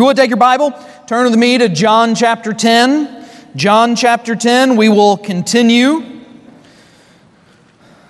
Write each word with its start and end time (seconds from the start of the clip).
you 0.00 0.06
would 0.06 0.16
take 0.16 0.30
your 0.30 0.38
Bible, 0.38 0.72
turn 1.06 1.26
with 1.26 1.38
me 1.38 1.58
to 1.58 1.68
John 1.68 2.14
chapter 2.14 2.54
10. 2.54 3.22
John 3.54 3.94
chapter 3.94 4.34
10, 4.34 4.76
we 4.76 4.88
will 4.88 5.18
continue. 5.18 6.22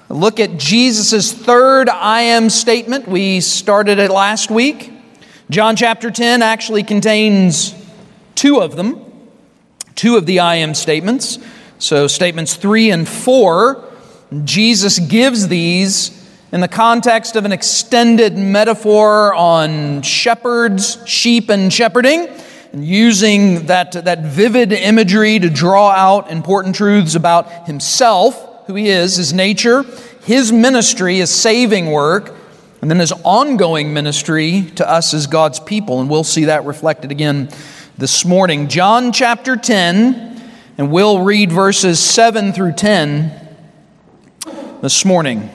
Look 0.08 0.38
at 0.38 0.56
Jesus' 0.56 1.32
third 1.32 1.88
I 1.88 2.20
am 2.20 2.48
statement. 2.48 3.08
We 3.08 3.40
started 3.40 3.98
it 3.98 4.12
last 4.12 4.52
week. 4.52 4.92
John 5.50 5.74
chapter 5.74 6.12
10 6.12 6.42
actually 6.42 6.84
contains 6.84 7.74
two 8.36 8.60
of 8.60 8.76
them, 8.76 9.04
two 9.96 10.16
of 10.16 10.26
the 10.26 10.38
I 10.38 10.54
am 10.56 10.74
statements. 10.74 11.40
So, 11.80 12.06
statements 12.06 12.54
three 12.54 12.92
and 12.92 13.08
four, 13.08 13.84
Jesus 14.44 15.00
gives 15.00 15.48
these 15.48 16.19
in 16.52 16.60
the 16.60 16.68
context 16.68 17.36
of 17.36 17.44
an 17.44 17.52
extended 17.52 18.36
metaphor 18.36 19.32
on 19.34 20.02
shepherds, 20.02 20.98
sheep, 21.06 21.48
and 21.48 21.72
shepherding, 21.72 22.28
and 22.72 22.84
using 22.84 23.66
that, 23.66 23.92
that 23.92 24.24
vivid 24.24 24.72
imagery 24.72 25.38
to 25.38 25.48
draw 25.48 25.90
out 25.90 26.30
important 26.30 26.74
truths 26.74 27.14
about 27.14 27.66
himself, 27.66 28.66
who 28.66 28.74
he 28.74 28.88
is, 28.88 29.16
his 29.16 29.32
nature, 29.32 29.84
his 30.24 30.50
ministry, 30.50 31.16
his 31.16 31.30
saving 31.30 31.90
work, 31.90 32.34
and 32.82 32.90
then 32.90 32.98
his 32.98 33.12
ongoing 33.24 33.92
ministry 33.92 34.70
to 34.74 34.88
us 34.88 35.14
as 35.14 35.26
God's 35.26 35.60
people. 35.60 36.00
And 36.00 36.10
we'll 36.10 36.24
see 36.24 36.46
that 36.46 36.64
reflected 36.64 37.10
again 37.10 37.48
this 37.96 38.24
morning. 38.24 38.68
John 38.68 39.12
chapter 39.12 39.56
10, 39.56 40.50
and 40.78 40.90
we'll 40.90 41.22
read 41.22 41.52
verses 41.52 42.00
7 42.00 42.52
through 42.52 42.72
10 42.72 43.48
this 44.82 45.04
morning. 45.04 45.50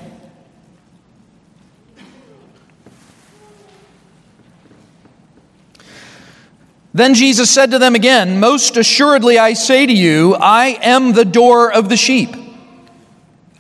Then 6.95 7.13
Jesus 7.13 7.51
said 7.51 7.71
to 7.71 7.77
them 7.77 7.93
again, 7.93 8.39
Most 8.39 8.77
assuredly 8.77 9.37
I 9.37 9.51
say 9.51 9.85
to 9.85 9.91
you, 9.91 10.33
I 10.33 10.79
am 10.81 11.11
the 11.11 11.25
door 11.25 11.69
of 11.69 11.89
the 11.89 11.97
sheep. 11.97 12.33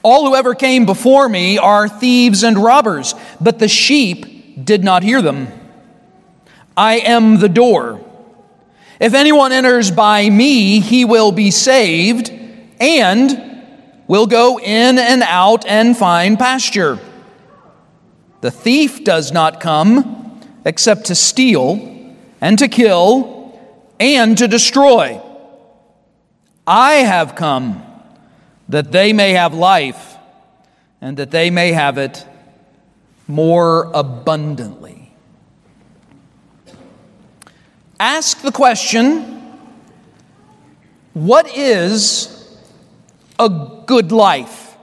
All 0.03 0.27
who 0.27 0.35
ever 0.37 0.55
came 0.55 0.85
before 0.85 1.27
me 1.27 1.57
are 1.57 1.89
thieves 1.89 2.43
and 2.43 2.57
robbers, 2.57 3.13
but 3.41 3.59
the 3.59 3.67
sheep 3.67 4.63
did 4.63 4.85
not 4.85 5.03
hear 5.03 5.21
them. 5.21 5.49
I 6.77 6.99
am 6.99 7.39
the 7.39 7.49
door. 7.49 7.99
If 9.01 9.13
anyone 9.13 9.51
enters 9.51 9.91
by 9.91 10.29
me, 10.29 10.79
he 10.79 11.03
will 11.03 11.33
be 11.33 11.51
saved 11.51 12.31
and 12.79 13.67
will 14.07 14.27
go 14.27 14.61
in 14.61 14.97
and 14.97 15.23
out 15.23 15.65
and 15.65 15.97
find 15.97 16.39
pasture. 16.39 16.99
The 18.39 18.51
thief 18.51 19.03
does 19.03 19.33
not 19.33 19.59
come 19.59 20.39
except 20.63 21.07
to 21.07 21.15
steal 21.15 21.94
and 22.45 22.59
to 22.59 22.67
kill 22.67 23.59
and 23.99 24.37
to 24.37 24.47
destroy. 24.47 25.19
I 26.67 26.91
have 27.13 27.33
come 27.33 27.83
that 28.69 28.91
they 28.91 29.13
may 29.13 29.31
have 29.31 29.55
life 29.55 30.15
and 31.01 31.17
that 31.17 31.31
they 31.31 31.49
may 31.49 31.71
have 31.71 31.97
it 31.97 32.23
more 33.27 33.91
abundantly. 33.95 35.11
Ask 37.99 38.41
the 38.41 38.51
question 38.51 39.23
what 41.13 41.47
is 41.57 42.59
a 43.39 43.49
good 43.87 44.11
life? 44.11 44.77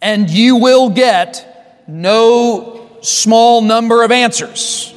And 0.00 0.30
you 0.30 0.56
will 0.56 0.88
get 0.88 1.84
no 1.86 2.88
small 3.02 3.60
number 3.60 4.02
of 4.02 4.10
answers. 4.10 4.95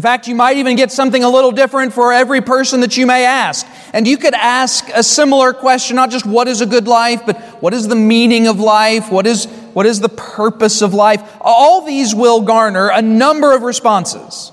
In 0.00 0.02
fact, 0.02 0.28
you 0.28 0.34
might 0.34 0.56
even 0.56 0.76
get 0.76 0.90
something 0.90 1.22
a 1.22 1.28
little 1.28 1.52
different 1.52 1.92
for 1.92 2.10
every 2.10 2.40
person 2.40 2.80
that 2.80 2.96
you 2.96 3.06
may 3.06 3.26
ask. 3.26 3.66
And 3.92 4.08
you 4.08 4.16
could 4.16 4.32
ask 4.32 4.88
a 4.94 5.02
similar 5.02 5.52
question, 5.52 5.94
not 5.94 6.10
just 6.10 6.24
what 6.24 6.48
is 6.48 6.62
a 6.62 6.66
good 6.66 6.88
life, 6.88 7.26
but 7.26 7.38
what 7.60 7.74
is 7.74 7.86
the 7.86 7.96
meaning 7.96 8.46
of 8.46 8.58
life? 8.58 9.12
What 9.12 9.26
is, 9.26 9.44
what 9.74 9.84
is 9.84 10.00
the 10.00 10.08
purpose 10.08 10.80
of 10.80 10.94
life? 10.94 11.22
All 11.38 11.84
these 11.84 12.14
will 12.14 12.40
garner 12.40 12.88
a 12.88 13.02
number 13.02 13.54
of 13.54 13.60
responses. 13.60 14.52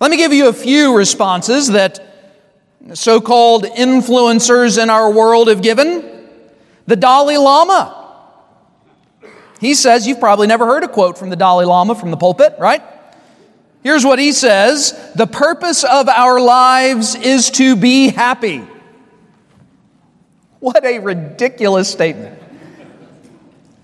Let 0.00 0.10
me 0.10 0.16
give 0.16 0.32
you 0.32 0.48
a 0.48 0.52
few 0.52 0.96
responses 0.96 1.68
that 1.68 2.00
so 2.94 3.20
called 3.20 3.62
influencers 3.62 4.82
in 4.82 4.90
our 4.90 5.08
world 5.08 5.46
have 5.46 5.62
given. 5.62 6.26
The 6.88 6.96
Dalai 6.96 7.36
Lama. 7.36 8.00
He 9.60 9.74
says, 9.74 10.04
you've 10.04 10.18
probably 10.18 10.48
never 10.48 10.66
heard 10.66 10.82
a 10.82 10.88
quote 10.88 11.16
from 11.16 11.30
the 11.30 11.36
Dalai 11.36 11.64
Lama 11.64 11.94
from 11.94 12.10
the 12.10 12.16
pulpit, 12.16 12.56
right? 12.58 12.82
Here's 13.84 14.04
what 14.04 14.18
he 14.18 14.32
says 14.32 15.12
The 15.14 15.28
purpose 15.28 15.84
of 15.84 16.08
our 16.08 16.40
lives 16.40 17.14
is 17.14 17.50
to 17.52 17.76
be 17.76 18.08
happy. 18.08 18.66
What 20.58 20.84
a 20.84 20.98
ridiculous 20.98 21.90
statement. 21.90 22.40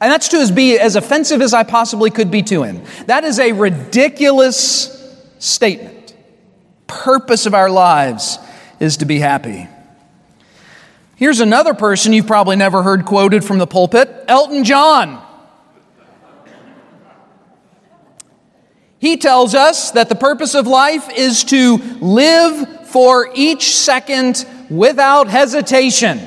And 0.01 0.11
that's 0.11 0.29
to 0.29 0.39
as 0.39 0.51
be 0.51 0.79
as 0.79 0.97
offensive 0.97 1.43
as 1.43 1.53
I 1.53 1.63
possibly 1.63 2.11
could 2.11 2.31
be 2.31 2.43
to 2.45 2.63
him. 2.63 2.83
That 3.05 3.23
is 3.23 3.39
a 3.39 3.53
ridiculous 3.53 4.97
statement. 5.39 6.15
Purpose 6.87 7.45
of 7.45 7.53
our 7.53 7.69
lives 7.69 8.39
is 8.81 8.97
to 8.97 9.05
be 9.05 9.19
happy. 9.19 9.69
Here's 11.17 11.41
another 11.41 11.75
person 11.75 12.15
you've 12.15 12.27
probably 12.27 12.57
never 12.57 12.83
heard 12.83 13.05
quoted 13.05 13.45
from 13.45 13.59
the 13.59 13.67
pulpit 13.67 14.09
Elton 14.27 14.65
John. 14.65 15.23
He 19.01 19.17
tells 19.17 19.55
us 19.55 19.93
that 19.93 20.11
the 20.11 20.15
purpose 20.15 20.55
of 20.55 20.67
life 20.67 21.09
is 21.11 21.43
to 21.45 21.79
live 22.01 22.87
for 22.87 23.31
each 23.35 23.75
second 23.75 24.47
without 24.69 25.27
hesitation. 25.27 26.21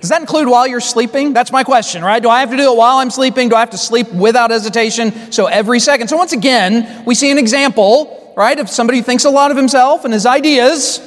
Does 0.00 0.10
that 0.10 0.20
include 0.20 0.48
while 0.48 0.66
you're 0.66 0.80
sleeping? 0.80 1.32
That's 1.32 1.52
my 1.52 1.62
question, 1.62 2.02
right? 2.02 2.20
Do 2.20 2.28
I 2.28 2.40
have 2.40 2.50
to 2.50 2.56
do 2.56 2.72
it 2.72 2.76
while 2.76 2.96
I'm 2.96 3.10
sleeping? 3.10 3.48
Do 3.48 3.54
I 3.54 3.60
have 3.60 3.70
to 3.70 3.78
sleep 3.78 4.12
without 4.12 4.50
hesitation? 4.50 5.30
So 5.30 5.46
every 5.46 5.78
second. 5.78 6.08
So 6.08 6.16
once 6.16 6.32
again, 6.32 7.04
we 7.04 7.14
see 7.14 7.30
an 7.30 7.38
example, 7.38 8.34
right, 8.36 8.58
of 8.58 8.68
somebody 8.68 8.98
who 8.98 9.04
thinks 9.04 9.24
a 9.24 9.30
lot 9.30 9.52
of 9.52 9.56
himself 9.56 10.04
and 10.04 10.12
his 10.12 10.26
ideas, 10.26 10.98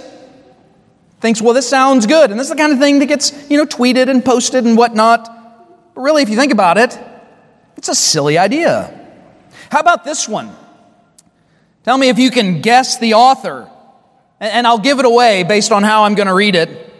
thinks, 1.19 1.41
well, 1.41 1.53
this 1.53 1.69
sounds 1.69 2.05
good. 2.05 2.31
And 2.31 2.39
this 2.39 2.45
is 2.45 2.51
the 2.51 2.57
kind 2.57 2.71
of 2.71 2.79
thing 2.79 2.99
that 2.99 3.07
gets, 3.07 3.33
you 3.49 3.57
know, 3.57 3.65
tweeted 3.65 4.09
and 4.09 4.23
posted 4.23 4.63
and 4.63 4.77
whatnot. 4.77 5.25
But 5.95 6.01
really, 6.01 6.23
if 6.23 6.29
you 6.29 6.37
think 6.37 6.53
about 6.53 6.77
it, 6.77 6.97
it's 7.79 7.87
a 7.87 7.95
silly 7.95 8.37
idea. 8.37 8.93
How 9.71 9.79
about 9.79 10.03
this 10.03 10.27
one? 10.27 10.53
Tell 11.85 11.97
me 11.97 12.09
if 12.09 12.19
you 12.19 12.29
can 12.29 12.59
guess 12.59 12.99
the 12.99 13.13
author, 13.13 13.71
and 14.41 14.67
I'll 14.67 14.79
give 14.79 14.99
it 14.99 15.05
away 15.05 15.43
based 15.43 15.71
on 15.71 15.83
how 15.83 16.03
I'm 16.03 16.13
going 16.13 16.27
to 16.27 16.33
read 16.33 16.55
it. 16.55 16.93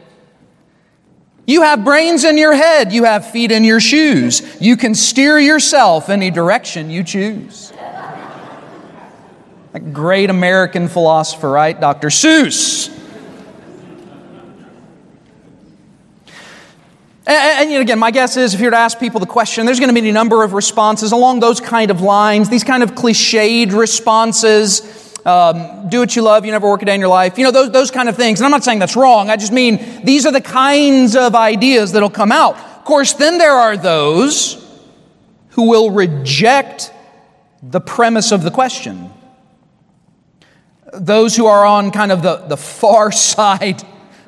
You 1.46 1.64
have 1.64 1.84
brains 1.84 2.24
in 2.24 2.38
your 2.38 2.54
head, 2.54 2.94
you 2.94 3.04
have 3.04 3.30
feet 3.30 3.52
in 3.52 3.66
your 3.66 3.82
shoes. 3.82 4.42
You 4.62 4.78
can 4.78 4.96
steer 4.96 5.38
yourself 5.38 6.08
any 6.08 6.32
direction 6.32 6.90
you 6.90 7.04
choose. 7.04 7.74
A 9.74 9.82
great 9.82 10.30
American 10.30 10.88
philosopher, 10.88 11.50
right? 11.50 11.78
Dr. 11.78 12.08
Seuss. 12.08 12.88
And, 17.30 17.72
and, 17.72 17.82
again, 17.84 18.00
my 18.00 18.10
guess 18.10 18.38
is 18.38 18.56
if 18.56 18.60
you 18.60 18.66
were 18.66 18.72
to 18.72 18.78
ask 18.78 19.00
people 19.00 19.20
the 19.20 19.28
question, 19.28 19.68
there's 19.68 19.80
going 19.80 19.94
to 19.94 20.02
be 20.02 20.10
a 20.10 20.12
number 20.12 20.44
of 20.44 20.54
responses 20.54 21.12
along 21.12 21.42
those 21.42 21.62
kind 21.62 21.92
of 21.92 22.02
lines, 22.02 22.50
these 22.50 22.64
kind 22.64 22.82
of 22.82 22.96
cliched 22.96 23.72
responses. 23.72 24.82
Um, 25.28 25.90
do 25.90 26.00
what 26.00 26.16
you 26.16 26.24
love, 26.24 26.44
you 26.44 26.52
never 26.52 26.68
work 26.68 26.82
a 26.82 26.86
day 26.86 26.96
in 26.96 27.00
your 27.00 27.10
life, 27.10 27.38
you 27.38 27.44
know, 27.44 27.52
those, 27.52 27.70
those 27.72 27.92
kind 27.92 28.10
of 28.10 28.16
things. 28.16 28.40
And 28.40 28.46
I'm 28.46 28.52
not 28.52 28.64
saying 28.64 28.80
that's 28.80 28.96
wrong. 28.96 29.30
I 29.30 29.36
just 29.36 29.52
mean 29.52 30.04
these 30.04 30.26
are 30.26 30.32
the 30.32 30.42
kinds 30.42 31.16
of 31.16 31.36
ideas 31.36 31.92
that'll 31.92 32.10
come 32.10 32.32
out. 32.32 32.56
Of 32.56 32.86
course, 32.86 33.14
then 33.14 33.38
there 33.38 33.52
are 33.52 33.78
those 33.78 34.66
who 35.50 35.70
will 35.70 35.92
reject 35.92 36.92
the 37.62 37.82
premise 37.82 38.32
of 38.32 38.42
the 38.42 38.50
question. 38.50 39.12
Those 40.94 41.36
who 41.36 41.46
are 41.46 41.64
on 41.64 41.92
kind 41.92 42.12
of 42.12 42.24
the, 42.24 42.38
the 42.38 42.58
far 42.58 43.12
side 43.12 43.84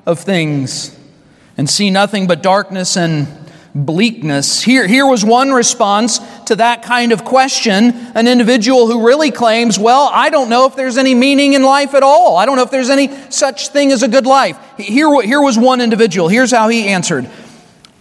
of 0.06 0.20
things 0.20 0.96
and 1.62 1.70
see 1.70 1.92
nothing 1.92 2.26
but 2.26 2.42
darkness 2.42 2.98
and 2.98 3.28
bleakness. 3.76 4.64
Here, 4.64 4.88
here 4.88 5.06
was 5.06 5.24
one 5.24 5.52
response 5.52 6.18
to 6.46 6.56
that 6.56 6.82
kind 6.82 7.12
of 7.12 7.24
question 7.24 7.92
an 8.16 8.28
individual 8.28 8.88
who 8.88 9.06
really 9.06 9.30
claims, 9.30 9.78
Well, 9.78 10.10
I 10.12 10.32
don't 10.32 10.50
know 10.50 10.66
if 10.66 10.76
there's 10.76 10.98
any 10.98 11.14
meaning 11.14 11.54
in 11.54 11.62
life 11.62 11.94
at 11.94 12.02
all. 12.02 12.36
I 12.36 12.48
don't 12.48 12.56
know 12.56 12.64
if 12.64 12.72
there's 12.72 12.90
any 12.90 13.16
such 13.30 13.68
thing 13.68 13.92
as 13.92 14.02
a 14.02 14.08
good 14.08 14.26
life. 14.26 14.58
Here, 14.76 15.22
here 15.22 15.40
was 15.40 15.56
one 15.56 15.82
individual. 15.82 16.30
Here's 16.30 16.50
how 16.50 16.68
he 16.68 16.88
answered 16.88 17.30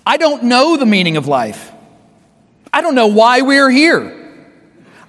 I 0.07 0.17
don't 0.17 0.45
know 0.45 0.79
the 0.79 0.87
meaning 0.87 1.19
of 1.19 1.29
life. 1.29 1.71
I 2.73 2.81
don't 2.81 2.95
know 2.95 3.09
why 3.09 3.43
we're 3.43 3.69
here. 3.69 4.17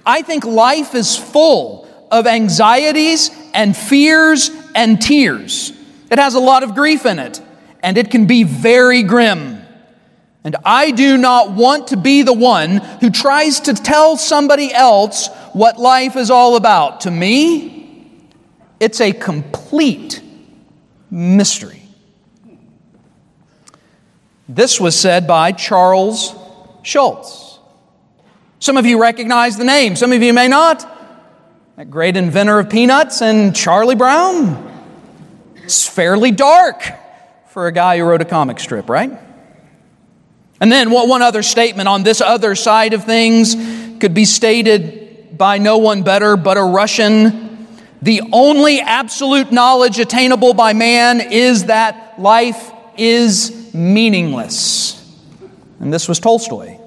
I 0.04 0.20
think 0.20 0.44
life 0.44 0.94
is 0.94 1.16
full 1.16 1.88
of 2.10 2.26
anxieties 2.26 3.30
and 3.54 3.74
fears 3.74 4.50
and 4.74 5.00
tears. 5.00 5.72
It 6.10 6.18
has 6.18 6.34
a 6.34 6.40
lot 6.40 6.62
of 6.62 6.74
grief 6.74 7.06
in 7.06 7.18
it 7.18 7.40
and 7.82 7.98
it 7.98 8.10
can 8.10 8.26
be 8.26 8.44
very 8.44 9.02
grim. 9.02 9.58
And 10.44 10.56
I 10.64 10.90
do 10.90 11.16
not 11.16 11.52
want 11.52 11.88
to 11.88 11.96
be 11.96 12.22
the 12.22 12.32
one 12.32 12.76
who 13.00 13.10
tries 13.10 13.60
to 13.60 13.74
tell 13.74 14.16
somebody 14.16 14.72
else 14.72 15.28
what 15.52 15.78
life 15.78 16.16
is 16.16 16.30
all 16.30 16.56
about. 16.56 17.02
To 17.02 17.10
me, 17.10 18.20
it's 18.80 19.00
a 19.00 19.12
complete 19.12 20.20
mystery. 21.10 21.82
This 24.48 24.80
was 24.80 24.98
said 24.98 25.26
by 25.26 25.52
Charles 25.52 26.34
Schulz. 26.82 27.60
Some 28.58 28.76
of 28.76 28.86
you 28.86 29.00
recognize 29.00 29.56
the 29.56 29.64
name, 29.64 29.96
some 29.96 30.12
of 30.12 30.22
you 30.22 30.32
may 30.32 30.48
not. 30.48 30.88
That 31.76 31.90
great 31.90 32.16
inventor 32.16 32.58
of 32.58 32.68
peanuts 32.68 33.22
and 33.22 33.54
Charlie 33.56 33.94
Brown. 33.94 34.70
It's 35.64 35.88
fairly 35.88 36.32
dark 36.32 36.82
for 37.52 37.66
a 37.66 37.72
guy 37.72 37.98
who 37.98 38.04
wrote 38.04 38.22
a 38.22 38.24
comic 38.24 38.58
strip, 38.58 38.88
right? 38.88 39.12
And 40.58 40.72
then 40.72 40.90
what 40.90 41.06
one 41.06 41.20
other 41.20 41.42
statement 41.42 41.86
on 41.86 42.02
this 42.02 42.22
other 42.22 42.54
side 42.54 42.94
of 42.94 43.04
things 43.04 43.54
could 44.00 44.14
be 44.14 44.24
stated 44.24 45.36
by 45.36 45.58
no 45.58 45.76
one 45.76 46.02
better 46.02 46.38
but 46.38 46.56
a 46.56 46.62
Russian. 46.62 47.68
The 48.00 48.22
only 48.32 48.80
absolute 48.80 49.52
knowledge 49.52 49.98
attainable 49.98 50.54
by 50.54 50.72
man 50.72 51.20
is 51.20 51.66
that 51.66 52.18
life 52.18 52.72
is 52.96 53.74
meaningless. 53.74 54.98
And 55.78 55.92
this 55.92 56.08
was 56.08 56.20
Tolstoy. 56.20 56.78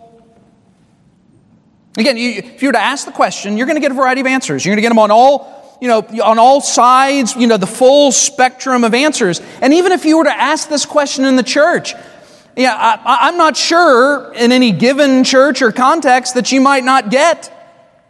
Again, 1.95 2.17
you, 2.17 2.29
if 2.31 2.63
you 2.63 2.69
were 2.69 2.73
to 2.73 2.81
ask 2.81 3.05
the 3.05 3.11
question, 3.11 3.55
you're 3.55 3.67
going 3.67 3.77
to 3.77 3.81
get 3.81 3.91
a 3.91 3.95
variety 3.95 4.21
of 4.21 4.27
answers. 4.27 4.65
You're 4.65 4.71
going 4.71 4.77
to 4.77 4.81
get 4.81 4.89
them 4.89 4.99
on 4.99 5.11
all, 5.11 5.64
you 5.81 5.87
know, 5.87 5.99
on 6.23 6.39
all 6.39 6.61
sides, 6.61 7.35
you 7.35 7.47
know, 7.47 7.57
the 7.57 7.67
full 7.67 8.11
spectrum 8.11 8.83
of 8.83 8.93
answers. 8.93 9.41
And 9.61 9.73
even 9.73 9.91
if 9.91 10.05
you 10.05 10.17
were 10.17 10.23
to 10.23 10.37
ask 10.37 10.69
this 10.69 10.85
question 10.85 11.25
in 11.25 11.35
the 11.35 11.43
church, 11.43 11.93
yeah, 12.55 12.75
I, 12.75 13.27
I'm 13.27 13.37
not 13.37 13.57
sure 13.57 14.33
in 14.33 14.51
any 14.51 14.71
given 14.71 15.23
church 15.23 15.61
or 15.61 15.71
context 15.71 16.35
that 16.35 16.51
you 16.51 16.61
might 16.61 16.83
not 16.83 17.11
get 17.11 17.51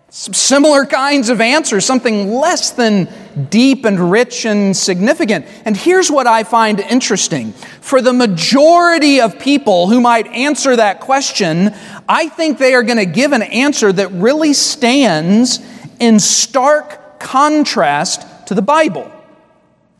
similar 0.10 0.86
kinds 0.86 1.28
of 1.30 1.42
answers, 1.42 1.86
something 1.86 2.32
less 2.32 2.72
than 2.72 3.10
deep 3.50 3.84
and 3.84 4.12
rich 4.12 4.46
and 4.46 4.76
significant. 4.76 5.46
And 5.66 5.76
here's 5.76 6.10
what 6.10 6.26
I 6.26 6.44
find 6.44 6.80
interesting. 6.80 7.52
For 7.52 8.02
the 8.02 8.14
majority 8.14 9.20
of 9.20 9.40
people 9.40 9.90
who 9.90 10.00
might 10.00 10.28
answer 10.28 10.76
that 10.76 11.02
question, 11.02 11.76
I 12.08 12.30
think 12.30 12.60
they 12.60 12.76
are 12.76 12.84
going 12.84 12.98
to 12.98 13.06
give 13.06 13.34
an 13.34 13.42
answer 13.42 13.92
that 13.92 14.12
really 14.14 14.54
stands 14.54 15.60
in 16.00 16.20
stark 16.20 17.02
contrast 17.26 18.48
to 18.48 18.54
the 18.54 18.62
Bible. 18.62 19.12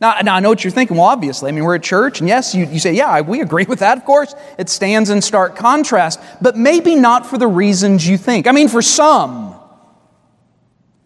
Now, 0.00 0.14
now, 0.22 0.36
I 0.36 0.40
know 0.40 0.50
what 0.50 0.62
you're 0.62 0.70
thinking. 0.70 0.96
Well, 0.96 1.06
obviously, 1.06 1.48
I 1.48 1.52
mean, 1.52 1.64
we're 1.64 1.74
at 1.74 1.82
church, 1.82 2.20
and 2.20 2.28
yes, 2.28 2.54
you, 2.54 2.66
you 2.66 2.78
say, 2.78 2.92
yeah, 2.92 3.20
we 3.22 3.40
agree 3.40 3.64
with 3.64 3.80
that, 3.80 3.98
of 3.98 4.04
course. 4.04 4.34
It 4.58 4.68
stands 4.68 5.10
in 5.10 5.20
stark 5.22 5.56
contrast, 5.56 6.20
but 6.40 6.56
maybe 6.56 6.94
not 6.94 7.26
for 7.26 7.36
the 7.36 7.48
reasons 7.48 8.06
you 8.06 8.16
think. 8.16 8.46
I 8.46 8.52
mean, 8.52 8.68
for 8.68 8.80
some. 8.82 9.54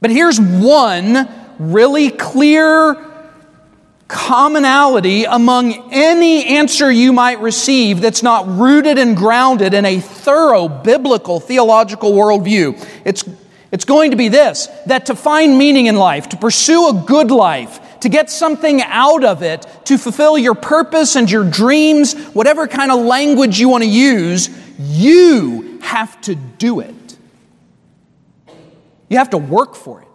But 0.00 0.10
here's 0.10 0.40
one 0.40 1.28
really 1.58 2.10
clear 2.10 2.96
commonality 4.08 5.24
among 5.24 5.92
any 5.92 6.44
answer 6.44 6.90
you 6.90 7.12
might 7.12 7.40
receive 7.40 8.00
that's 8.00 8.24
not 8.24 8.46
rooted 8.48 8.98
and 8.98 9.16
grounded 9.16 9.72
in 9.72 9.86
a 9.86 10.00
thorough 10.00 10.68
biblical 10.68 11.38
theological 11.38 12.12
worldview. 12.12 12.84
It's, 13.04 13.24
it's 13.72 13.84
going 13.84 14.10
to 14.10 14.16
be 14.16 14.28
this 14.28 14.68
that 14.86 15.06
to 15.06 15.14
find 15.14 15.56
meaning 15.56 15.86
in 15.86 15.96
life, 15.96 16.28
to 16.30 16.36
pursue 16.36 16.88
a 16.88 17.04
good 17.06 17.30
life, 17.30 18.00
to 18.00 18.08
get 18.08 18.30
something 18.30 18.82
out 18.82 19.24
of 19.24 19.42
it, 19.42 19.66
to 19.84 19.98
fulfill 19.98 20.36
your 20.36 20.54
purpose 20.54 21.16
and 21.16 21.30
your 21.30 21.48
dreams, 21.48 22.14
whatever 22.32 22.66
kind 22.66 22.90
of 22.90 23.00
language 23.04 23.60
you 23.60 23.68
want 23.68 23.84
to 23.84 23.90
use, 23.90 24.50
you 24.78 25.78
have 25.82 26.20
to 26.22 26.34
do 26.34 26.80
it. 26.80 26.94
You 29.08 29.18
have 29.18 29.30
to 29.30 29.38
work 29.38 29.74
for 29.74 30.02
it. 30.02 30.09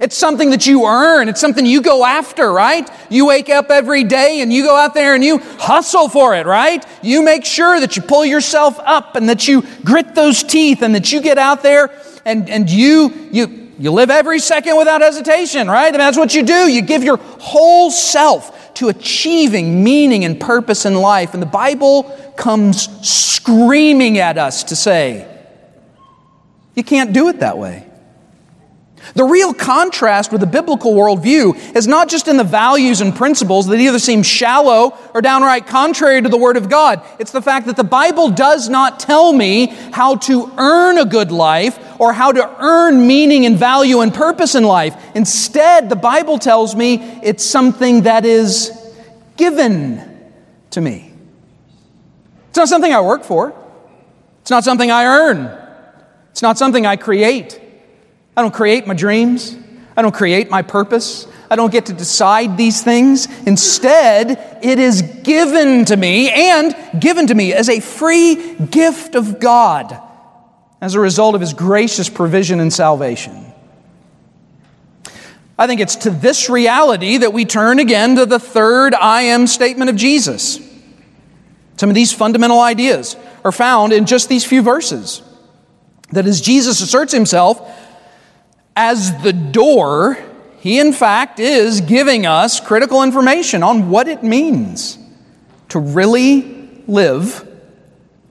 It's 0.00 0.16
something 0.16 0.50
that 0.50 0.66
you 0.66 0.86
earn. 0.86 1.28
It's 1.28 1.40
something 1.40 1.66
you 1.66 1.82
go 1.82 2.04
after, 2.04 2.50
right? 2.52 2.88
You 3.10 3.26
wake 3.26 3.48
up 3.48 3.70
every 3.70 4.04
day 4.04 4.40
and 4.40 4.52
you 4.52 4.62
go 4.62 4.76
out 4.76 4.94
there 4.94 5.14
and 5.14 5.22
you 5.22 5.38
hustle 5.38 6.08
for 6.08 6.34
it, 6.34 6.46
right? 6.46 6.84
You 7.02 7.22
make 7.22 7.44
sure 7.44 7.80
that 7.80 7.96
you 7.96 8.02
pull 8.02 8.24
yourself 8.24 8.78
up 8.78 9.16
and 9.16 9.28
that 9.28 9.48
you 9.48 9.62
grit 9.84 10.14
those 10.14 10.42
teeth 10.42 10.82
and 10.82 10.94
that 10.94 11.12
you 11.12 11.20
get 11.20 11.38
out 11.38 11.62
there 11.62 11.90
and, 12.24 12.48
and 12.48 12.70
you, 12.70 13.28
you, 13.32 13.72
you 13.78 13.90
live 13.90 14.10
every 14.10 14.38
second 14.38 14.78
without 14.78 15.00
hesitation, 15.00 15.68
right? 15.68 15.92
That's 15.92 16.16
what 16.16 16.34
you 16.34 16.44
do. 16.44 16.70
You 16.70 16.82
give 16.82 17.02
your 17.02 17.16
whole 17.16 17.90
self 17.90 18.74
to 18.74 18.88
achieving 18.88 19.82
meaning 19.82 20.24
and 20.24 20.40
purpose 20.40 20.86
in 20.86 20.94
life. 20.94 21.34
And 21.34 21.42
the 21.42 21.46
Bible 21.46 22.04
comes 22.36 22.88
screaming 23.06 24.18
at 24.18 24.38
us 24.38 24.64
to 24.64 24.76
say, 24.76 25.26
you 26.74 26.84
can't 26.84 27.12
do 27.12 27.28
it 27.28 27.40
that 27.40 27.58
way. 27.58 27.89
The 29.14 29.24
real 29.24 29.52
contrast 29.52 30.30
with 30.30 30.40
the 30.40 30.46
biblical 30.46 30.92
worldview 30.94 31.76
is 31.76 31.86
not 31.86 32.08
just 32.08 32.28
in 32.28 32.36
the 32.36 32.44
values 32.44 33.00
and 33.00 33.14
principles 33.14 33.66
that 33.66 33.80
either 33.80 33.98
seem 33.98 34.22
shallow 34.22 34.96
or 35.14 35.20
downright 35.20 35.66
contrary 35.66 36.22
to 36.22 36.28
the 36.28 36.36
Word 36.36 36.56
of 36.56 36.68
God. 36.68 37.04
It's 37.18 37.32
the 37.32 37.42
fact 37.42 37.66
that 37.66 37.76
the 37.76 37.84
Bible 37.84 38.30
does 38.30 38.68
not 38.68 39.00
tell 39.00 39.32
me 39.32 39.66
how 39.92 40.16
to 40.16 40.52
earn 40.56 40.98
a 40.98 41.04
good 41.04 41.32
life 41.32 41.78
or 41.98 42.12
how 42.12 42.30
to 42.32 42.56
earn 42.60 43.06
meaning 43.06 43.46
and 43.46 43.56
value 43.56 44.00
and 44.00 44.14
purpose 44.14 44.54
in 44.54 44.64
life. 44.64 44.94
Instead, 45.14 45.88
the 45.88 45.96
Bible 45.96 46.38
tells 46.38 46.76
me 46.76 46.96
it's 47.22 47.44
something 47.44 48.02
that 48.02 48.24
is 48.24 48.70
given 49.36 50.02
to 50.70 50.80
me. 50.80 51.12
It's 52.50 52.56
not 52.56 52.68
something 52.68 52.92
I 52.92 53.00
work 53.00 53.24
for, 53.24 53.54
it's 54.42 54.50
not 54.50 54.64
something 54.64 54.90
I 54.90 55.04
earn, 55.04 55.50
it's 56.30 56.42
not 56.42 56.58
something 56.58 56.86
I 56.86 56.96
create. 56.96 57.60
I 58.40 58.42
don't 58.42 58.54
create 58.54 58.86
my 58.86 58.94
dreams. 58.94 59.54
I 59.94 60.00
don't 60.00 60.14
create 60.14 60.48
my 60.48 60.62
purpose. 60.62 61.26
I 61.50 61.56
don't 61.56 61.70
get 61.70 61.86
to 61.86 61.92
decide 61.92 62.56
these 62.56 62.82
things. 62.82 63.26
Instead, 63.46 64.58
it 64.62 64.78
is 64.78 65.02
given 65.02 65.84
to 65.84 65.94
me 65.94 66.30
and 66.30 66.74
given 66.98 67.26
to 67.26 67.34
me 67.34 67.52
as 67.52 67.68
a 67.68 67.80
free 67.80 68.54
gift 68.54 69.14
of 69.14 69.40
God 69.40 69.94
as 70.80 70.94
a 70.94 71.00
result 71.00 71.34
of 71.34 71.42
His 71.42 71.52
gracious 71.52 72.08
provision 72.08 72.60
and 72.60 72.72
salvation. 72.72 73.52
I 75.58 75.66
think 75.66 75.82
it's 75.82 75.96
to 75.96 76.10
this 76.10 76.48
reality 76.48 77.18
that 77.18 77.34
we 77.34 77.44
turn 77.44 77.78
again 77.78 78.16
to 78.16 78.24
the 78.24 78.38
third 78.38 78.94
I 78.94 79.24
am 79.24 79.46
statement 79.46 79.90
of 79.90 79.96
Jesus. 79.96 80.58
Some 81.76 81.90
of 81.90 81.94
these 81.94 82.10
fundamental 82.10 82.60
ideas 82.60 83.16
are 83.44 83.52
found 83.52 83.92
in 83.92 84.06
just 84.06 84.30
these 84.30 84.46
few 84.46 84.62
verses. 84.62 85.20
That 86.12 86.26
as 86.26 86.40
Jesus 86.40 86.80
asserts 86.80 87.12
himself 87.12 87.60
as 88.82 89.22
the 89.22 89.32
door, 89.34 90.16
he 90.60 90.80
in 90.80 90.94
fact 90.94 91.38
is 91.38 91.82
giving 91.82 92.24
us 92.24 92.60
critical 92.60 93.02
information 93.02 93.62
on 93.62 93.90
what 93.90 94.08
it 94.08 94.22
means 94.22 94.98
to 95.68 95.78
really 95.78 96.66
live 96.86 97.46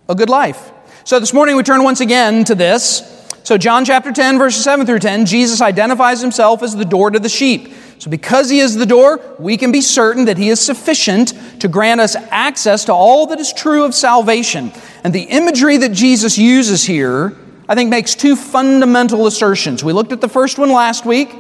a 0.10 0.16
good 0.16 0.28
life. 0.28 0.72
So 1.04 1.20
this 1.20 1.34
morning 1.36 1.56
we 1.56 1.62
turn 1.62 1.84
once 1.84 2.02
again 2.02 2.46
to 2.46 2.56
this. 2.56 3.06
So, 3.44 3.60
John 3.60 3.86
chapter 3.86 4.12
10, 4.12 4.40
verses 4.40 4.64
7 4.64 4.88
through 4.88 5.00
10, 5.00 5.28
Jesus 5.28 5.62
identifies 5.62 6.20
himself 6.20 6.64
as 6.64 6.76
the 6.76 6.84
door 6.84 7.12
to 7.12 7.20
the 7.20 7.30
sheep. 7.30 7.72
So, 8.00 8.10
because 8.10 8.50
he 8.50 8.60
is 8.60 8.76
the 8.76 8.86
door, 8.86 9.22
we 9.38 9.56
can 9.56 9.72
be 9.72 9.82
certain 9.82 10.26
that 10.26 10.38
he 10.38 10.50
is 10.50 10.60
sufficient 10.60 11.34
to 11.62 11.68
grant 11.68 12.02
us 12.02 12.16
access 12.16 12.86
to 12.86 12.94
all 12.94 13.28
that 13.28 13.40
is 13.40 13.54
true 13.54 13.86
of 13.86 13.96
salvation. 13.96 14.72
And 15.04 15.14
the 15.14 15.24
imagery 15.24 15.78
that 15.78 15.94
Jesus 15.94 16.38
uses 16.38 16.86
here 16.86 17.38
I 17.70 17.76
think, 17.76 17.92
makes 17.92 18.16
two 18.16 18.36
fundamental 18.36 19.28
assertions. 19.28 19.84
We 19.84 19.94
looked 19.94 20.12
at 20.12 20.22
the 20.22 20.28
first 20.28 20.58
one 20.58 20.72
last 20.72 21.06
week. 21.06 21.34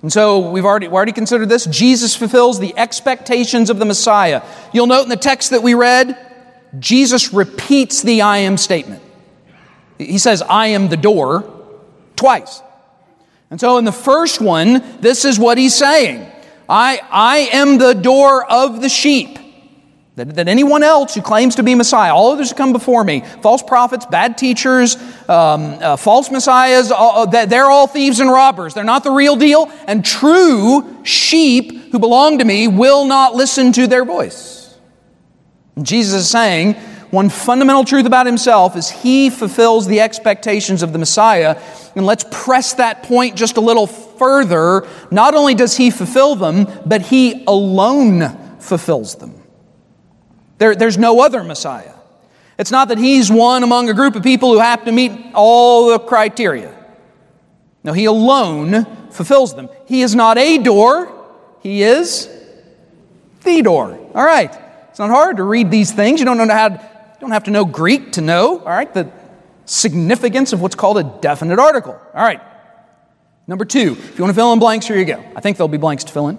And 0.00 0.12
so 0.12 0.50
we've 0.50 0.64
already, 0.64 0.86
we 0.86 0.94
already 0.94 1.10
considered 1.10 1.48
this. 1.48 1.66
Jesus 1.66 2.14
fulfills 2.14 2.60
the 2.60 2.72
expectations 2.78 3.68
of 3.68 3.80
the 3.80 3.84
Messiah. 3.84 4.42
You'll 4.72 4.86
note 4.86 5.02
in 5.02 5.08
the 5.08 5.16
text 5.16 5.50
that 5.50 5.64
we 5.64 5.74
read, 5.74 6.16
Jesus 6.78 7.32
repeats 7.32 8.02
the 8.02 8.22
I 8.22 8.38
am 8.38 8.56
statement. 8.58 9.02
He 9.98 10.18
says, 10.18 10.40
I 10.40 10.68
am 10.68 10.88
the 10.88 10.96
door, 10.96 11.52
twice. 12.14 12.62
And 13.50 13.58
so 13.58 13.78
in 13.78 13.84
the 13.84 13.92
first 13.92 14.40
one, 14.40 15.00
this 15.00 15.24
is 15.24 15.36
what 15.36 15.58
he's 15.58 15.74
saying 15.74 16.30
I, 16.68 17.00
I 17.10 17.38
am 17.52 17.78
the 17.78 17.92
door 17.92 18.44
of 18.48 18.82
the 18.82 18.88
sheep. 18.88 19.36
That, 20.16 20.48
anyone 20.48 20.82
else 20.82 21.14
who 21.14 21.20
claims 21.20 21.56
to 21.56 21.62
be 21.62 21.74
Messiah, 21.74 22.14
all 22.14 22.32
others 22.32 22.48
who 22.48 22.56
come 22.56 22.72
before 22.72 23.04
me, 23.04 23.20
false 23.42 23.62
prophets, 23.62 24.06
bad 24.06 24.38
teachers, 24.38 24.96
um, 25.28 25.76
uh, 25.78 25.96
false 25.96 26.30
messiahs, 26.30 26.90
all, 26.90 27.28
uh, 27.28 27.44
they're 27.44 27.70
all 27.70 27.86
thieves 27.86 28.18
and 28.18 28.30
robbers. 28.30 28.72
They're 28.72 28.82
not 28.82 29.04
the 29.04 29.10
real 29.10 29.36
deal. 29.36 29.70
And 29.86 30.02
true 30.02 31.04
sheep 31.04 31.92
who 31.92 31.98
belong 31.98 32.38
to 32.38 32.46
me 32.46 32.66
will 32.66 33.04
not 33.04 33.34
listen 33.34 33.72
to 33.72 33.86
their 33.86 34.06
voice. 34.06 34.74
And 35.76 35.84
Jesus 35.84 36.22
is 36.22 36.30
saying, 36.30 36.76
one 37.10 37.28
fundamental 37.28 37.84
truth 37.84 38.06
about 38.06 38.24
himself 38.24 38.74
is 38.74 38.88
he 38.88 39.28
fulfills 39.28 39.86
the 39.86 40.00
expectations 40.00 40.82
of 40.82 40.94
the 40.94 40.98
Messiah. 40.98 41.60
And 41.94 42.06
let's 42.06 42.24
press 42.30 42.72
that 42.74 43.02
point 43.02 43.36
just 43.36 43.58
a 43.58 43.60
little 43.60 43.86
further. 43.86 44.88
Not 45.10 45.34
only 45.34 45.54
does 45.54 45.76
he 45.76 45.90
fulfill 45.90 46.36
them, 46.36 46.66
but 46.86 47.02
he 47.02 47.44
alone 47.46 48.34
fulfills 48.58 49.16
them. 49.16 49.35
There, 50.58 50.74
there's 50.74 50.98
no 50.98 51.20
other 51.20 51.42
Messiah. 51.44 51.92
It's 52.58 52.70
not 52.70 52.88
that 52.88 52.98
he's 52.98 53.30
one 53.30 53.62
among 53.62 53.90
a 53.90 53.94
group 53.94 54.16
of 54.16 54.22
people 54.22 54.52
who 54.52 54.60
have 54.60 54.84
to 54.84 54.92
meet 54.92 55.12
all 55.34 55.90
the 55.90 55.98
criteria. 55.98 56.74
No, 57.84 57.92
he 57.92 58.06
alone 58.06 58.84
fulfills 59.10 59.54
them. 59.54 59.68
He 59.86 60.02
is 60.02 60.14
not 60.14 60.38
a 60.38 60.58
door, 60.58 61.12
he 61.60 61.82
is 61.82 62.28
the 63.44 63.62
door. 63.62 63.98
All 64.14 64.24
right. 64.24 64.52
It's 64.90 64.98
not 64.98 65.10
hard 65.10 65.36
to 65.36 65.42
read 65.42 65.70
these 65.70 65.92
things. 65.92 66.20
You 66.20 66.26
don't 66.26 66.38
know 66.38 66.48
how 66.48 66.70
to, 66.70 66.90
don't 67.20 67.32
have 67.32 67.44
to 67.44 67.50
know 67.50 67.66
Greek 67.66 68.12
to 68.12 68.22
know, 68.22 68.60
all 68.60 68.64
right, 68.64 68.92
the 68.94 69.10
significance 69.66 70.54
of 70.54 70.62
what's 70.62 70.74
called 70.74 70.96
a 70.96 71.04
definite 71.20 71.58
article. 71.58 71.92
All 71.92 72.22
right. 72.22 72.40
Number 73.46 73.64
two, 73.64 73.92
if 73.92 74.18
you 74.18 74.24
want 74.24 74.30
to 74.30 74.34
fill 74.34 74.52
in 74.52 74.58
blanks, 74.58 74.86
here 74.86 74.96
you 74.96 75.04
go. 75.04 75.22
I 75.36 75.40
think 75.40 75.58
there'll 75.58 75.68
be 75.68 75.76
blanks 75.76 76.04
to 76.04 76.12
fill 76.12 76.28
in. 76.28 76.38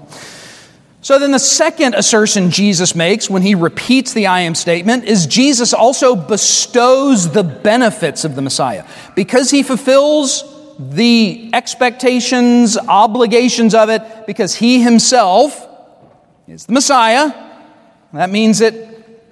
So 1.02 1.20
then 1.20 1.32
the 1.32 1.40
second 1.40 1.94
assertion 1.94 2.50
Jesus 2.50 2.96
makes 2.96 3.30
when 3.30 3.42
he 3.42 3.56
repeats 3.56 4.14
the 4.14 4.28
I 4.28 4.42
am 4.42 4.56
statement 4.56 5.06
is 5.06 5.28
Jesus 5.28 5.74
also 5.74 6.16
bestows 6.16 7.32
the 7.32 7.44
benefits 7.44 8.26
of 8.26 8.36
the 8.36 8.42
Messiah. 8.42 8.86
Because 9.16 9.52
he 9.52 9.64
fulfills 9.64 10.44
the 10.80 11.50
expectations, 11.54 12.78
obligations 12.78 13.74
of 13.74 13.90
it, 13.90 14.02
because 14.26 14.56
he 14.56 14.82
himself 14.82 15.68
is 16.48 16.66
the 16.66 16.74
Messiah, 16.74 17.32
that 18.14 18.30
means 18.30 18.60
that 18.60 18.74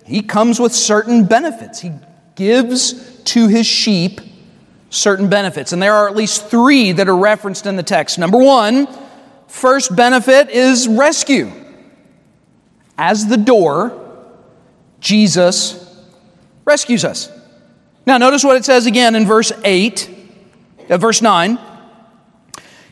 he 0.06 0.22
comes 0.22 0.60
with 0.60 0.74
certain 0.74 1.26
benefits. 1.26 1.80
He 1.80 1.92
gives 2.36 3.22
to 3.24 3.48
his 3.48 3.66
sheep 3.66 4.22
certain 4.90 5.30
benefits. 5.30 5.74
And 5.74 5.82
there 5.82 5.94
are 5.94 6.08
at 6.08 6.16
least 6.16 6.48
three 6.48 6.92
that 6.92 7.08
are 7.08 7.18
referenced 7.18 7.66
in 7.66 7.76
the 7.76 7.84
text. 7.84 8.20
Number 8.20 8.38
one, 8.38 8.88
first 9.56 9.96
benefit 9.96 10.50
is 10.50 10.88
rescue. 10.88 11.50
As 12.98 13.28
the 13.28 13.38
door, 13.38 14.02
Jesus 15.00 15.82
rescues 16.66 17.06
us. 17.06 17.32
Now, 18.06 18.18
notice 18.18 18.44
what 18.44 18.58
it 18.58 18.66
says 18.66 18.86
again 18.86 19.16
in 19.16 19.26
verse 19.26 19.52
8, 19.64 20.10
uh, 20.90 20.98
verse 20.98 21.22
9. 21.22 21.58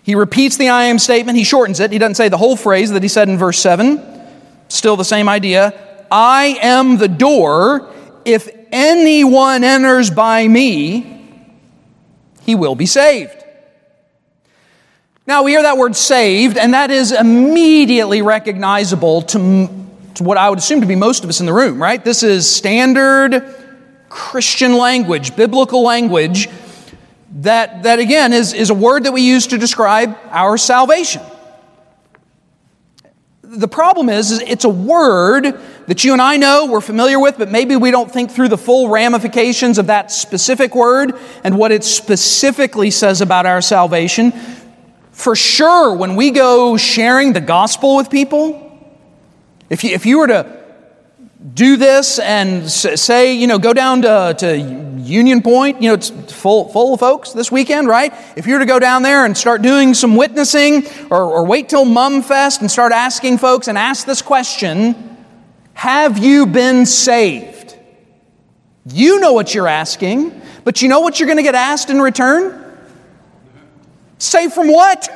He 0.03 0.15
repeats 0.15 0.57
the 0.57 0.69
I 0.69 0.85
am 0.85 0.99
statement, 0.99 1.37
he 1.37 1.43
shortens 1.43 1.79
it. 1.79 1.91
He 1.91 1.97
doesn't 1.97 2.15
say 2.15 2.29
the 2.29 2.37
whole 2.37 2.55
phrase 2.55 2.91
that 2.91 3.03
he 3.03 3.09
said 3.09 3.29
in 3.29 3.37
verse 3.37 3.59
7. 3.59 4.01
Still 4.69 4.95
the 4.95 5.05
same 5.05 5.29
idea. 5.29 6.05
I 6.09 6.57
am 6.61 6.97
the 6.97 7.07
door. 7.07 7.89
If 8.25 8.49
anyone 8.71 9.63
enters 9.63 10.09
by 10.09 10.47
me, 10.47 11.21
he 12.41 12.55
will 12.55 12.75
be 12.75 12.85
saved. 12.85 13.42
Now, 15.25 15.43
we 15.43 15.51
hear 15.51 15.63
that 15.63 15.77
word 15.77 15.95
saved, 15.95 16.57
and 16.57 16.73
that 16.73 16.91
is 16.91 17.11
immediately 17.11 18.21
recognizable 18.21 19.21
to 19.23 19.83
to 20.15 20.23
what 20.23 20.37
I 20.37 20.49
would 20.49 20.59
assume 20.59 20.81
to 20.81 20.87
be 20.87 20.95
most 20.95 21.23
of 21.23 21.29
us 21.29 21.39
in 21.39 21.45
the 21.45 21.53
room, 21.53 21.81
right? 21.81 22.03
This 22.03 22.23
is 22.23 22.49
standard 22.49 23.55
Christian 24.09 24.77
language, 24.77 25.35
biblical 25.35 25.83
language, 25.83 26.49
that, 27.37 27.83
that 27.83 27.99
again 27.99 28.31
is, 28.31 28.53
is 28.53 28.69
a 28.69 28.75
word 28.75 29.05
that 29.05 29.11
we 29.11 29.21
use 29.21 29.47
to 29.47 29.57
describe 29.57 30.15
our 30.29 30.57
salvation. 30.57 31.21
The 33.41 33.67
problem 33.67 34.09
is, 34.09 34.31
is 34.31 34.41
it's 34.41 34.65
a 34.65 34.69
word 34.69 35.59
that 35.87 36.03
you 36.03 36.13
and 36.13 36.21
I 36.21 36.37
know, 36.37 36.67
we're 36.67 36.81
familiar 36.81 37.19
with, 37.19 37.37
but 37.37 37.51
maybe 37.51 37.75
we 37.75 37.91
don't 37.91 38.11
think 38.11 38.31
through 38.31 38.49
the 38.49 38.57
full 38.57 38.89
ramifications 38.89 39.77
of 39.77 39.87
that 39.87 40.11
specific 40.11 40.75
word 40.75 41.13
and 41.43 41.57
what 41.57 41.71
it 41.71 41.83
specifically 41.83 42.91
says 42.91 43.21
about 43.21 43.45
our 43.45 43.61
salvation. 43.61 44.31
For 45.13 45.35
sure, 45.35 45.95
when 45.95 46.15
we 46.15 46.31
go 46.31 46.75
sharing 46.75 47.33
the 47.33 47.41
gospel 47.41 47.95
with 47.95 48.09
people, 48.09 48.59
if 49.69 49.83
you, 49.83 49.91
if 49.91 50.05
you 50.05 50.17
were 50.17 50.27
to 50.27 50.63
do 51.53 51.77
this 51.77 52.19
and 52.19 52.69
say, 52.69 53.35
you 53.35 53.47
know, 53.47 53.59
go 53.59 53.73
down 53.73 54.01
to, 54.01 54.35
to 54.39 54.57
Union 54.57 55.41
Point, 55.41 55.81
you 55.81 55.89
know, 55.89 55.93
it's 55.93 56.09
full, 56.31 56.67
full 56.69 56.95
of 56.95 56.99
folks 56.99 57.31
this 57.31 57.51
weekend, 57.51 57.87
right? 57.87 58.11
If 58.35 58.47
you 58.47 58.53
were 58.53 58.59
to 58.59 58.65
go 58.65 58.79
down 58.79 59.03
there 59.03 59.25
and 59.25 59.37
start 59.37 59.61
doing 59.61 59.93
some 59.93 60.15
witnessing 60.15 60.87
or, 61.11 61.21
or 61.21 61.45
wait 61.45 61.69
till 61.69 61.85
Mum 61.85 62.23
Fest 62.23 62.61
and 62.61 62.71
start 62.71 62.91
asking 62.91 63.37
folks 63.37 63.67
and 63.67 63.77
ask 63.77 64.07
this 64.07 64.21
question 64.21 65.17
Have 65.73 66.17
you 66.17 66.47
been 66.47 66.85
saved? 66.87 67.77
You 68.85 69.19
know 69.19 69.33
what 69.33 69.53
you're 69.53 69.67
asking, 69.67 70.41
but 70.63 70.81
you 70.81 70.87
know 70.87 71.01
what 71.01 71.19
you're 71.19 71.27
going 71.27 71.37
to 71.37 71.43
get 71.43 71.55
asked 71.55 71.89
in 71.89 72.01
return? 72.01 72.62
Saved 74.23 74.53
from 74.53 74.71
what? 74.71 75.09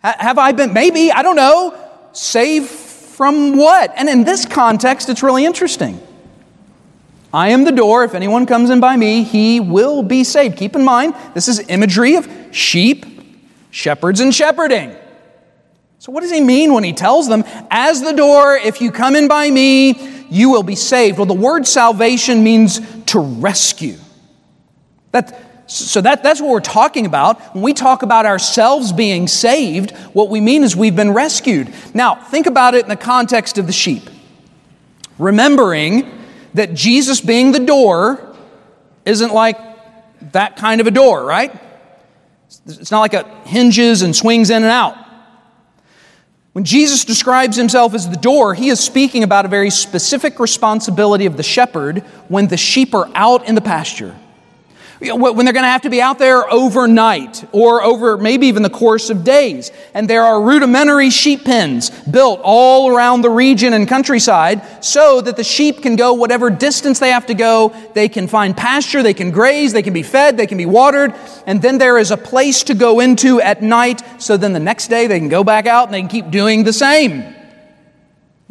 Have 0.00 0.38
I 0.38 0.52
been, 0.52 0.72
maybe, 0.72 1.12
I 1.12 1.22
don't 1.22 1.36
know, 1.36 1.78
saved 2.12 2.70
from 2.70 3.58
what? 3.58 3.92
And 3.96 4.08
in 4.08 4.24
this 4.24 4.46
context, 4.46 5.10
it's 5.10 5.22
really 5.22 5.44
interesting. 5.44 6.00
I 7.34 7.50
am 7.50 7.64
the 7.64 7.72
door. 7.72 8.02
If 8.02 8.14
anyone 8.14 8.46
comes 8.46 8.70
in 8.70 8.80
by 8.80 8.96
me, 8.96 9.24
he 9.24 9.60
will 9.60 10.02
be 10.02 10.24
saved. 10.24 10.56
Keep 10.56 10.74
in 10.74 10.84
mind, 10.84 11.14
this 11.34 11.48
is 11.48 11.58
imagery 11.68 12.14
of 12.14 12.26
sheep, 12.50 13.04
shepherds, 13.70 14.20
and 14.20 14.34
shepherding. 14.34 14.96
So, 15.98 16.12
what 16.12 16.22
does 16.22 16.30
he 16.30 16.40
mean 16.40 16.72
when 16.72 16.82
he 16.82 16.94
tells 16.94 17.28
them, 17.28 17.44
As 17.70 18.00
the 18.00 18.12
door, 18.12 18.56
if 18.56 18.80
you 18.80 18.90
come 18.90 19.14
in 19.14 19.28
by 19.28 19.50
me, 19.50 20.24
you 20.30 20.48
will 20.48 20.62
be 20.62 20.76
saved? 20.76 21.18
Well, 21.18 21.26
the 21.26 21.34
word 21.34 21.66
salvation 21.66 22.42
means 22.42 22.80
to 23.06 23.18
rescue. 23.18 23.98
That, 25.12 25.45
so 25.66 26.00
that, 26.00 26.22
that's 26.22 26.40
what 26.40 26.50
we're 26.50 26.60
talking 26.60 27.06
about. 27.06 27.54
When 27.54 27.62
we 27.62 27.74
talk 27.74 28.02
about 28.02 28.24
ourselves 28.24 28.92
being 28.92 29.26
saved, 29.26 29.90
what 30.12 30.28
we 30.28 30.40
mean 30.40 30.62
is 30.62 30.76
we've 30.76 30.94
been 30.94 31.12
rescued. 31.12 31.72
Now, 31.92 32.14
think 32.14 32.46
about 32.46 32.74
it 32.74 32.84
in 32.84 32.88
the 32.88 32.96
context 32.96 33.58
of 33.58 33.66
the 33.66 33.72
sheep. 33.72 34.08
Remembering 35.18 36.08
that 36.54 36.74
Jesus 36.74 37.20
being 37.20 37.50
the 37.50 37.58
door 37.58 38.36
isn't 39.04 39.34
like 39.34 39.58
that 40.32 40.56
kind 40.56 40.80
of 40.80 40.86
a 40.86 40.90
door, 40.92 41.24
right? 41.24 41.52
It's 42.66 42.92
not 42.92 43.00
like 43.00 43.14
it 43.14 43.26
hinges 43.44 44.02
and 44.02 44.14
swings 44.14 44.50
in 44.50 44.62
and 44.62 44.66
out. 44.66 44.96
When 46.52 46.64
Jesus 46.64 47.04
describes 47.04 47.56
himself 47.56 47.92
as 47.92 48.08
the 48.08 48.16
door, 48.16 48.54
he 48.54 48.68
is 48.68 48.78
speaking 48.78 49.24
about 49.24 49.44
a 49.44 49.48
very 49.48 49.70
specific 49.70 50.38
responsibility 50.38 51.26
of 51.26 51.36
the 51.36 51.42
shepherd 51.42 51.98
when 52.28 52.46
the 52.46 52.56
sheep 52.56 52.94
are 52.94 53.10
out 53.14 53.48
in 53.48 53.56
the 53.56 53.60
pasture 53.60 54.16
when 55.00 55.44
they're 55.44 55.52
going 55.52 55.64
to 55.64 55.68
have 55.68 55.82
to 55.82 55.90
be 55.90 56.00
out 56.00 56.18
there 56.18 56.50
overnight 56.50 57.44
or 57.52 57.82
over 57.82 58.16
maybe 58.16 58.46
even 58.46 58.62
the 58.62 58.70
course 58.70 59.10
of 59.10 59.24
days. 59.24 59.70
And 59.92 60.08
there 60.08 60.24
are 60.24 60.40
rudimentary 60.40 61.10
sheep 61.10 61.44
pens 61.44 61.90
built 61.90 62.40
all 62.42 62.88
around 62.88 63.20
the 63.20 63.30
region 63.30 63.72
and 63.72 63.86
countryside 63.86 64.84
so 64.84 65.20
that 65.20 65.36
the 65.36 65.44
sheep 65.44 65.82
can 65.82 65.96
go 65.96 66.14
whatever 66.14 66.48
distance 66.48 66.98
they 66.98 67.10
have 67.10 67.26
to 67.26 67.34
go. 67.34 67.74
They 67.94 68.08
can 68.08 68.26
find 68.26 68.56
pasture, 68.56 69.02
they 69.02 69.14
can 69.14 69.30
graze, 69.30 69.72
they 69.72 69.82
can 69.82 69.92
be 69.92 70.02
fed, 70.02 70.36
they 70.36 70.46
can 70.46 70.58
be 70.58 70.66
watered. 70.66 71.14
And 71.46 71.60
then 71.60 71.78
there 71.78 71.98
is 71.98 72.10
a 72.10 72.16
place 72.16 72.62
to 72.64 72.74
go 72.74 73.00
into 73.00 73.40
at 73.40 73.62
night 73.62 74.02
so 74.18 74.36
then 74.36 74.52
the 74.52 74.60
next 74.60 74.88
day 74.88 75.06
they 75.06 75.18
can 75.18 75.28
go 75.28 75.44
back 75.44 75.66
out 75.66 75.86
and 75.86 75.94
they 75.94 76.00
can 76.00 76.08
keep 76.08 76.30
doing 76.30 76.64
the 76.64 76.72
same. 76.72 77.34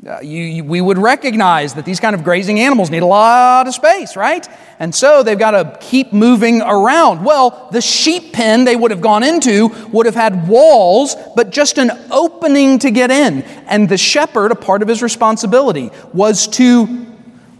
Uh, 0.05 0.19
you, 0.21 0.43
you, 0.43 0.63
we 0.63 0.81
would 0.81 0.97
recognize 0.97 1.73
that 1.75 1.85
these 1.85 1.99
kind 1.99 2.13
of 2.13 2.23
grazing 2.23 2.59
animals 2.59 2.91
need 2.91 3.01
a 3.01 3.05
lot 3.05 3.65
of 3.65 3.73
space, 3.73 4.15
right? 4.15 4.47
And 4.77 4.93
so 4.93 5.23
they've 5.23 5.39
got 5.39 5.51
to 5.51 5.77
keep 5.79 6.11
moving 6.11 6.61
around. 6.61 7.23
Well, 7.23 7.69
the 7.71 7.81
sheep 7.81 8.33
pen 8.33 8.65
they 8.65 8.75
would 8.75 8.91
have 8.91 9.01
gone 9.01 9.23
into 9.23 9.69
would 9.91 10.05
have 10.05 10.13
had 10.13 10.47
walls, 10.47 11.15
but 11.35 11.49
just 11.49 11.77
an 11.77 11.91
opening 12.11 12.77
to 12.79 12.91
get 12.91 13.09
in. 13.09 13.43
And 13.67 13.87
the 13.87 13.97
shepherd, 13.97 14.51
a 14.51 14.55
part 14.55 14.81
of 14.81 14.89
his 14.89 15.01
responsibility, 15.01 15.91
was 16.13 16.47
to 16.49 17.07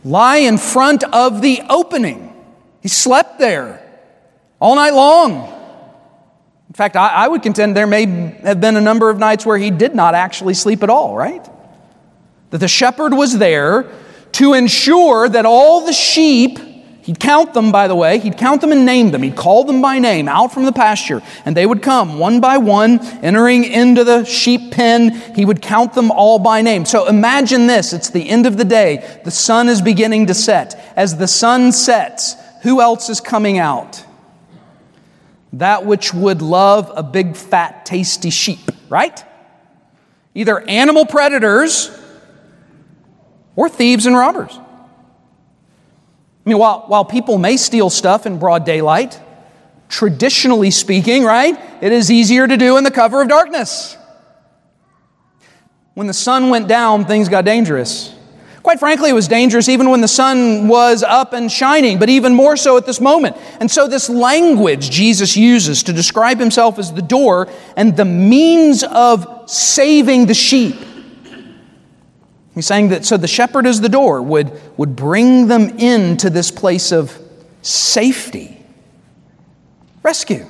lie 0.04 0.38
in 0.38 0.58
front 0.58 1.04
of 1.06 1.42
the 1.42 1.62
opening. 1.70 2.34
He 2.82 2.90
slept 2.90 3.40
there 3.40 3.82
all 4.60 4.76
night 4.76 4.94
long. 4.94 5.52
In 6.68 6.74
fact, 6.74 6.98
I, 6.98 7.08
I 7.08 7.28
would 7.30 7.42
contend 7.42 7.78
there 7.78 7.88
may 7.88 8.06
have 8.44 8.60
been 8.60 8.76
a 8.76 8.82
number 8.82 9.10
of 9.10 9.18
nights 9.18 9.46
where 9.46 9.58
he 9.58 9.72
did 9.72 9.96
not 9.96 10.14
actually 10.14 10.54
sleep 10.54 10.84
at 10.84 10.90
all, 10.90 11.16
right? 11.16 11.50
That 12.56 12.60
the 12.60 12.70
shepherd 12.70 13.14
was 13.14 13.38
there 13.38 13.86
to 14.32 14.54
ensure 14.54 15.28
that 15.28 15.46
all 15.46 15.86
the 15.86 15.92
sheep, 15.92 16.58
he'd 17.02 17.20
count 17.20 17.54
them, 17.54 17.70
by 17.70 17.90
the 17.90 17.96
way, 17.96 18.18
he'd 18.18 18.38
count 18.38 18.62
them 18.62 18.72
and 18.72 18.86
name 18.86 19.12
them. 19.12 19.24
He'd 19.24 19.36
call 19.36 19.66
them 19.66 19.82
by 19.82 20.00
name 20.00 20.30
out 20.30 20.54
from 20.54 20.64
the 20.64 20.72
pasture, 20.72 21.22
and 21.44 21.58
they 21.58 21.66
would 21.66 21.82
come 21.82 22.18
one 22.18 22.40
by 22.40 22.58
one, 22.58 23.06
entering 23.22 23.66
into 23.66 24.06
the 24.06 24.24
sheep 24.24 24.72
pen. 24.72 25.12
He 25.36 25.44
would 25.44 25.62
count 25.62 25.96
them 25.96 26.12
all 26.12 26.40
by 26.40 26.62
name. 26.62 26.86
So 26.86 27.08
imagine 27.10 27.68
this 27.68 27.92
it's 27.92 28.10
the 28.10 28.30
end 28.30 28.46
of 28.46 28.56
the 28.56 28.64
day. 28.64 29.20
The 29.26 29.32
sun 29.32 29.68
is 29.68 29.82
beginning 29.82 30.28
to 30.28 30.34
set. 30.34 30.82
As 30.96 31.18
the 31.18 31.28
sun 31.28 31.74
sets, 31.74 32.38
who 32.64 32.80
else 32.80 33.10
is 33.10 33.20
coming 33.20 33.58
out? 33.58 34.02
That 35.52 35.86
which 35.86 36.14
would 36.14 36.42
love 36.42 36.90
a 36.96 37.04
big, 37.04 37.36
fat, 37.36 37.86
tasty 37.86 38.30
sheep, 38.30 38.72
right? 38.88 39.22
Either 40.34 40.62
animal 40.70 41.06
predators 41.06 41.92
or 43.56 43.70
thieves 43.70 44.06
and 44.06 44.16
robbers. 44.16 44.58
I 46.46 46.50
mean, 46.50 46.58
while, 46.58 46.86
while 46.88 47.06
people 47.06 47.38
may 47.38 47.58
steal 47.58 47.90
stuff 47.90 48.26
in 48.26 48.38
broad 48.38 48.66
daylight, 48.66 49.20
traditionally 49.90 50.72
speaking, 50.72 51.24
right, 51.24 51.58
it 51.82 51.92
is 51.92 52.12
easier 52.12 52.48
to 52.48 52.58
do 52.58 52.78
in 52.78 52.84
the 52.84 52.92
cover 52.92 53.22
of 53.22 53.28
darkness. 53.28 53.98
When 55.96 56.08
the 56.08 56.14
sun 56.14 56.50
went 56.50 56.68
down, 56.68 57.06
things 57.06 57.30
got 57.30 57.46
dangerous. 57.46 58.14
Quite 58.62 58.80
frankly, 58.80 59.12
it 59.12 59.14
was 59.14 59.28
dangerous 59.28 59.70
even 59.70 59.90
when 59.90 60.02
the 60.02 60.08
sun 60.08 60.68
was 60.68 61.04
up 61.04 61.34
and 61.34 61.52
shining, 61.52 62.00
but 62.00 62.10
even 62.10 62.34
more 62.34 62.58
so 62.58 62.78
at 62.78 62.86
this 62.86 63.00
moment. 63.00 63.38
And 63.60 63.70
so, 63.70 63.88
this 63.88 64.10
language 64.10 64.90
Jesus 64.90 65.38
uses 65.38 65.84
to 65.84 65.94
describe 65.94 66.40
himself 66.40 66.80
as 66.80 66.92
the 66.92 67.04
door 67.04 67.48
and 67.78 67.96
the 67.96 68.06
means 68.06 68.84
of 68.84 69.44
saving 69.46 70.26
the 70.26 70.34
sheep. 70.34 70.76
He's 72.56 72.66
saying 72.66 72.88
that 72.90 73.06
so 73.06 73.18
the 73.18 73.28
shepherd 73.28 73.68
as 73.68 73.82
the 73.82 73.90
door 73.90 74.22
would, 74.22 74.60
would 74.78 74.96
bring 74.96 75.48
them 75.48 75.78
into 75.78 76.30
this 76.30 76.52
place 76.52 76.94
of 76.94 77.20
safety, 77.62 78.64
rescue. 80.02 80.48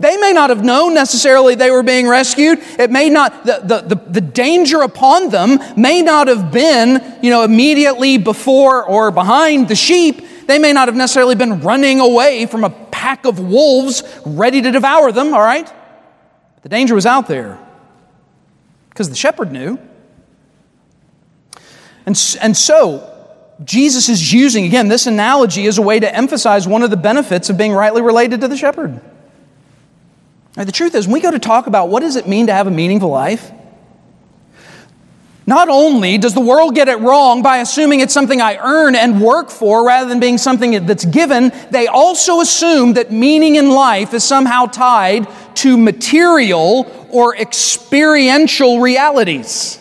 They 0.00 0.16
may 0.16 0.32
not 0.32 0.50
have 0.50 0.64
known 0.64 0.94
necessarily 0.94 1.54
they 1.54 1.70
were 1.70 1.84
being 1.84 2.08
rescued. 2.08 2.58
It 2.78 2.90
may 2.90 3.08
not, 3.08 3.44
the, 3.44 3.60
the, 3.62 3.94
the, 3.94 4.02
the, 4.10 4.20
danger 4.22 4.80
upon 4.80 5.28
them 5.28 5.58
may 5.76 6.00
not 6.00 6.26
have 6.26 6.50
been, 6.50 7.18
you 7.22 7.30
know, 7.30 7.44
immediately 7.44 8.16
before 8.16 8.82
or 8.82 9.10
behind 9.10 9.68
the 9.68 9.76
sheep. 9.76 10.26
They 10.46 10.58
may 10.58 10.72
not 10.72 10.88
have 10.88 10.96
necessarily 10.96 11.34
been 11.34 11.60
running 11.60 12.00
away 12.00 12.46
from 12.46 12.64
a 12.64 12.70
pack 12.70 13.26
of 13.26 13.38
wolves 13.38 14.02
ready 14.24 14.62
to 14.62 14.70
devour 14.70 15.12
them, 15.12 15.34
all 15.34 15.42
right? 15.42 15.70
The 16.62 16.70
danger 16.70 16.94
was 16.94 17.04
out 17.04 17.28
there 17.28 17.58
because 18.88 19.10
the 19.10 19.16
shepherd 19.16 19.52
knew. 19.52 19.78
And, 22.10 22.36
and 22.42 22.56
so, 22.56 23.08
Jesus 23.64 24.08
is 24.08 24.32
using, 24.32 24.64
again, 24.64 24.88
this 24.88 25.06
analogy 25.06 25.68
as 25.68 25.78
a 25.78 25.82
way 25.82 26.00
to 26.00 26.12
emphasize 26.12 26.66
one 26.66 26.82
of 26.82 26.90
the 26.90 26.96
benefits 26.96 27.50
of 27.50 27.56
being 27.56 27.72
rightly 27.72 28.02
related 28.02 28.40
to 28.40 28.48
the 28.48 28.56
shepherd. 28.56 29.00
Now, 30.56 30.64
the 30.64 30.72
truth 30.72 30.96
is, 30.96 31.06
when 31.06 31.14
we 31.14 31.20
go 31.20 31.30
to 31.30 31.38
talk 31.38 31.68
about 31.68 31.88
what 31.88 32.00
does 32.00 32.16
it 32.16 32.26
mean 32.26 32.48
to 32.48 32.52
have 32.52 32.66
a 32.66 32.70
meaningful 32.72 33.10
life, 33.10 33.52
not 35.46 35.68
only 35.68 36.18
does 36.18 36.34
the 36.34 36.40
world 36.40 36.74
get 36.74 36.88
it 36.88 36.98
wrong 36.98 37.42
by 37.42 37.58
assuming 37.58 38.00
it's 38.00 38.12
something 38.12 38.40
I 38.40 38.56
earn 38.56 38.96
and 38.96 39.20
work 39.20 39.50
for 39.50 39.86
rather 39.86 40.08
than 40.08 40.18
being 40.18 40.36
something 40.36 40.84
that's 40.84 41.04
given, 41.04 41.52
they 41.70 41.86
also 41.86 42.40
assume 42.40 42.94
that 42.94 43.12
meaning 43.12 43.54
in 43.54 43.70
life 43.70 44.14
is 44.14 44.24
somehow 44.24 44.66
tied 44.66 45.28
to 45.58 45.76
material 45.76 46.90
or 47.12 47.36
experiential 47.36 48.80
realities. 48.80 49.80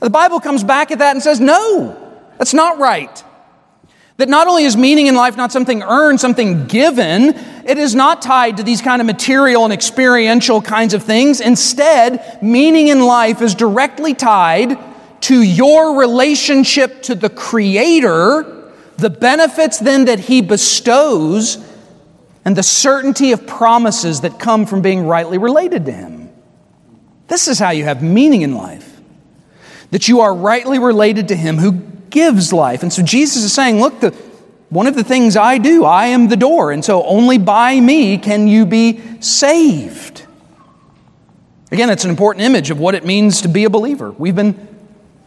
The 0.00 0.10
Bible 0.10 0.40
comes 0.40 0.62
back 0.62 0.90
at 0.90 0.98
that 0.98 1.14
and 1.14 1.22
says, 1.22 1.40
no, 1.40 1.96
that's 2.38 2.54
not 2.54 2.78
right. 2.78 3.24
That 4.18 4.28
not 4.28 4.46
only 4.46 4.64
is 4.64 4.76
meaning 4.76 5.08
in 5.08 5.14
life 5.14 5.36
not 5.36 5.52
something 5.52 5.82
earned, 5.82 6.20
something 6.20 6.66
given, 6.66 7.34
it 7.66 7.76
is 7.76 7.94
not 7.94 8.22
tied 8.22 8.56
to 8.58 8.62
these 8.62 8.80
kind 8.80 9.00
of 9.02 9.06
material 9.06 9.64
and 9.64 9.72
experiential 9.72 10.62
kinds 10.62 10.94
of 10.94 11.02
things. 11.02 11.40
Instead, 11.40 12.42
meaning 12.42 12.88
in 12.88 13.00
life 13.00 13.42
is 13.42 13.54
directly 13.54 14.14
tied 14.14 14.78
to 15.22 15.42
your 15.42 15.98
relationship 15.98 17.02
to 17.02 17.14
the 17.14 17.28
Creator, 17.28 18.72
the 18.96 19.10
benefits 19.10 19.78
then 19.78 20.06
that 20.06 20.20
He 20.20 20.40
bestows, 20.40 21.58
and 22.44 22.56
the 22.56 22.62
certainty 22.62 23.32
of 23.32 23.46
promises 23.46 24.20
that 24.22 24.38
come 24.38 24.66
from 24.66 24.80
being 24.80 25.06
rightly 25.06 25.36
related 25.36 25.84
to 25.86 25.92
Him. 25.92 26.30
This 27.28 27.48
is 27.48 27.58
how 27.58 27.70
you 27.70 27.84
have 27.84 28.02
meaning 28.02 28.42
in 28.42 28.54
life. 28.54 28.85
That 29.90 30.08
you 30.08 30.20
are 30.20 30.34
rightly 30.34 30.78
related 30.78 31.28
to 31.28 31.36
Him 31.36 31.58
who 31.58 31.72
gives 32.10 32.52
life. 32.52 32.82
And 32.82 32.92
so 32.92 33.02
Jesus 33.02 33.44
is 33.44 33.52
saying, 33.52 33.80
look, 33.80 34.00
the, 34.00 34.10
one 34.68 34.86
of 34.86 34.94
the 34.94 35.04
things 35.04 35.36
I 35.36 35.58
do, 35.58 35.84
I 35.84 36.06
am 36.06 36.28
the 36.28 36.36
door. 36.36 36.72
And 36.72 36.84
so 36.84 37.04
only 37.04 37.38
by 37.38 37.78
me 37.78 38.18
can 38.18 38.48
you 38.48 38.66
be 38.66 39.00
saved. 39.20 40.24
Again, 41.70 41.90
it's 41.90 42.04
an 42.04 42.10
important 42.10 42.44
image 42.44 42.70
of 42.70 42.78
what 42.78 42.94
it 42.94 43.04
means 43.04 43.42
to 43.42 43.48
be 43.48 43.64
a 43.64 43.70
believer. 43.70 44.10
We've 44.12 44.34
been, 44.34 44.54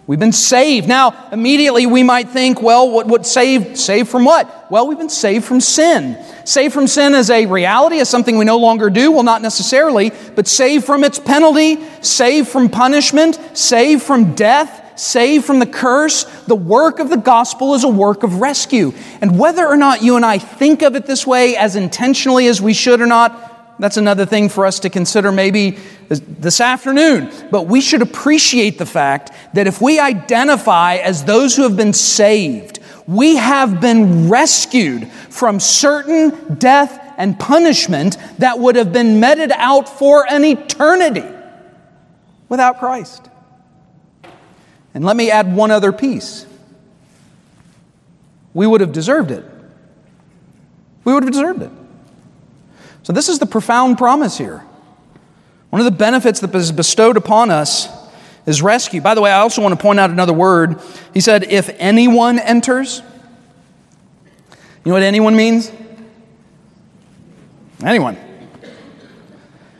we've 0.09 0.17
been 0.17 0.31
saved. 0.31 0.87
Now, 0.87 1.29
immediately 1.31 1.85
we 1.85 2.01
might 2.01 2.29
think, 2.29 2.63
well, 2.63 2.89
what, 2.89 3.05
what 3.05 3.27
saved? 3.27 3.77
Saved 3.77 4.09
from 4.09 4.25
what? 4.25 4.71
Well, 4.71 4.87
we've 4.87 4.97
been 4.97 5.07
saved 5.07 5.45
from 5.45 5.61
sin. 5.61 6.17
Saved 6.45 6.73
from 6.73 6.87
sin 6.87 7.13
as 7.13 7.29
a 7.29 7.45
reality, 7.45 7.99
as 7.99 8.09
something 8.09 8.35
we 8.35 8.43
no 8.43 8.57
longer 8.57 8.89
do? 8.89 9.11
Well, 9.11 9.21
not 9.21 9.43
necessarily, 9.43 10.11
but 10.33 10.47
saved 10.47 10.83
from 10.83 11.03
its 11.03 11.19
penalty, 11.19 11.77
saved 12.01 12.47
from 12.47 12.69
punishment, 12.69 13.39
saved 13.55 14.01
from 14.01 14.33
death, 14.33 14.99
saved 14.99 15.45
from 15.45 15.59
the 15.59 15.67
curse, 15.67 16.23
the 16.47 16.55
work 16.55 16.97
of 16.97 17.11
the 17.11 17.17
gospel 17.17 17.75
is 17.75 17.83
a 17.83 17.89
work 17.89 18.23
of 18.23 18.41
rescue. 18.41 18.93
And 19.21 19.37
whether 19.37 19.67
or 19.67 19.77
not 19.77 20.01
you 20.01 20.15
and 20.15 20.25
I 20.25 20.39
think 20.39 20.81
of 20.81 20.95
it 20.95 21.05
this 21.05 21.27
way 21.27 21.55
as 21.55 21.75
intentionally 21.75 22.47
as 22.47 22.59
we 22.59 22.73
should 22.73 22.99
or 22.99 23.05
not, 23.05 23.48
that's 23.79 23.97
another 23.97 24.25
thing 24.25 24.49
for 24.49 24.65
us 24.65 24.81
to 24.81 24.89
consider 24.89 25.31
maybe 25.31 25.77
this 26.09 26.59
afternoon. 26.59 27.31
But 27.49 27.63
we 27.63 27.79
should 27.79 28.01
appreciate 28.01 28.77
the 28.77 28.85
fact 28.85 29.31
that 29.53 29.67
if 29.67 29.81
we 29.81 29.99
identify 29.99 30.95
as 30.95 31.23
those 31.23 31.55
who 31.55 31.63
have 31.63 31.77
been 31.77 31.93
saved, 31.93 32.79
we 33.07 33.37
have 33.37 33.79
been 33.79 34.29
rescued 34.29 35.09
from 35.29 35.59
certain 35.59 36.55
death 36.55 37.01
and 37.17 37.39
punishment 37.39 38.17
that 38.37 38.59
would 38.59 38.75
have 38.75 38.91
been 38.91 39.19
meted 39.19 39.51
out 39.53 39.87
for 39.87 40.29
an 40.29 40.43
eternity 40.43 41.25
without 42.49 42.79
Christ. 42.79 43.29
And 44.93 45.05
let 45.05 45.15
me 45.15 45.31
add 45.31 45.55
one 45.55 45.71
other 45.71 45.93
piece. 45.93 46.45
We 48.53 48.67
would 48.67 48.81
have 48.81 48.91
deserved 48.91 49.31
it. 49.31 49.45
We 51.05 51.13
would 51.13 51.23
have 51.23 51.31
deserved 51.31 51.61
it. 51.61 51.71
So, 53.09 53.13
this 53.13 53.27
is 53.27 53.39
the 53.39 53.47
profound 53.47 53.97
promise 53.97 54.37
here. 54.37 54.63
One 55.71 55.81
of 55.81 55.85
the 55.85 55.97
benefits 55.97 56.41
that 56.41 56.53
is 56.53 56.71
bestowed 56.71 57.17
upon 57.17 57.49
us 57.49 57.87
is 58.45 58.61
rescue. 58.61 59.01
By 59.01 59.15
the 59.15 59.21
way, 59.21 59.31
I 59.31 59.39
also 59.39 59.63
want 59.63 59.73
to 59.73 59.81
point 59.81 59.99
out 59.99 60.11
another 60.11 60.33
word. 60.33 60.79
He 61.11 61.19
said, 61.19 61.43
if 61.45 61.71
anyone 61.79 62.37
enters. 62.37 63.01
You 64.85 64.91
know 64.91 64.93
what 64.93 65.01
anyone 65.01 65.35
means? 65.35 65.71
Anyone. 67.83 68.15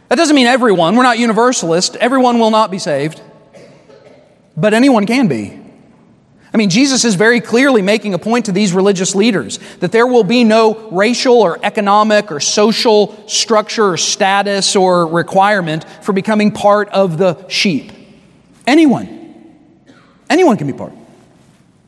That 0.08 0.15
doesn't 0.15 0.36
mean 0.36 0.48
everyone. 0.48 0.96
We're 0.96 1.04
not 1.04 1.20
universalist. 1.20 1.98
Everyone 1.98 2.39
will 2.39 2.52
not 2.52 2.72
be 2.72 2.80
saved 2.80 3.22
but 4.60 4.74
anyone 4.74 5.06
can 5.06 5.28
be. 5.28 5.59
I 6.52 6.58
mean, 6.58 6.70
Jesus 6.72 7.06
is 7.06 7.16
very 7.16 7.42
clearly 7.42 7.82
making 7.82 8.14
a 8.14 8.20
point 8.20 8.46
to 8.46 8.52
these 8.52 8.74
religious 8.74 9.14
leaders 9.14 9.60
that 9.80 9.92
there 9.92 10.08
will 10.08 10.24
be 10.24 10.44
no 10.44 10.90
racial 10.90 11.42
or 11.42 11.60
economic 11.64 12.32
or 12.32 12.40
social 12.40 13.28
structure 13.28 13.90
or 13.90 13.98
status 13.98 14.76
or 14.76 15.06
requirement 15.06 15.86
for 16.02 16.12
becoming 16.12 16.52
part 16.52 16.90
of 16.90 17.20
the 17.20 17.48
sheep. 17.50 17.92
Anyone. 18.66 19.18
Anyone 20.30 20.58
can 20.58 20.66
be 20.66 20.74
part. 20.74 20.94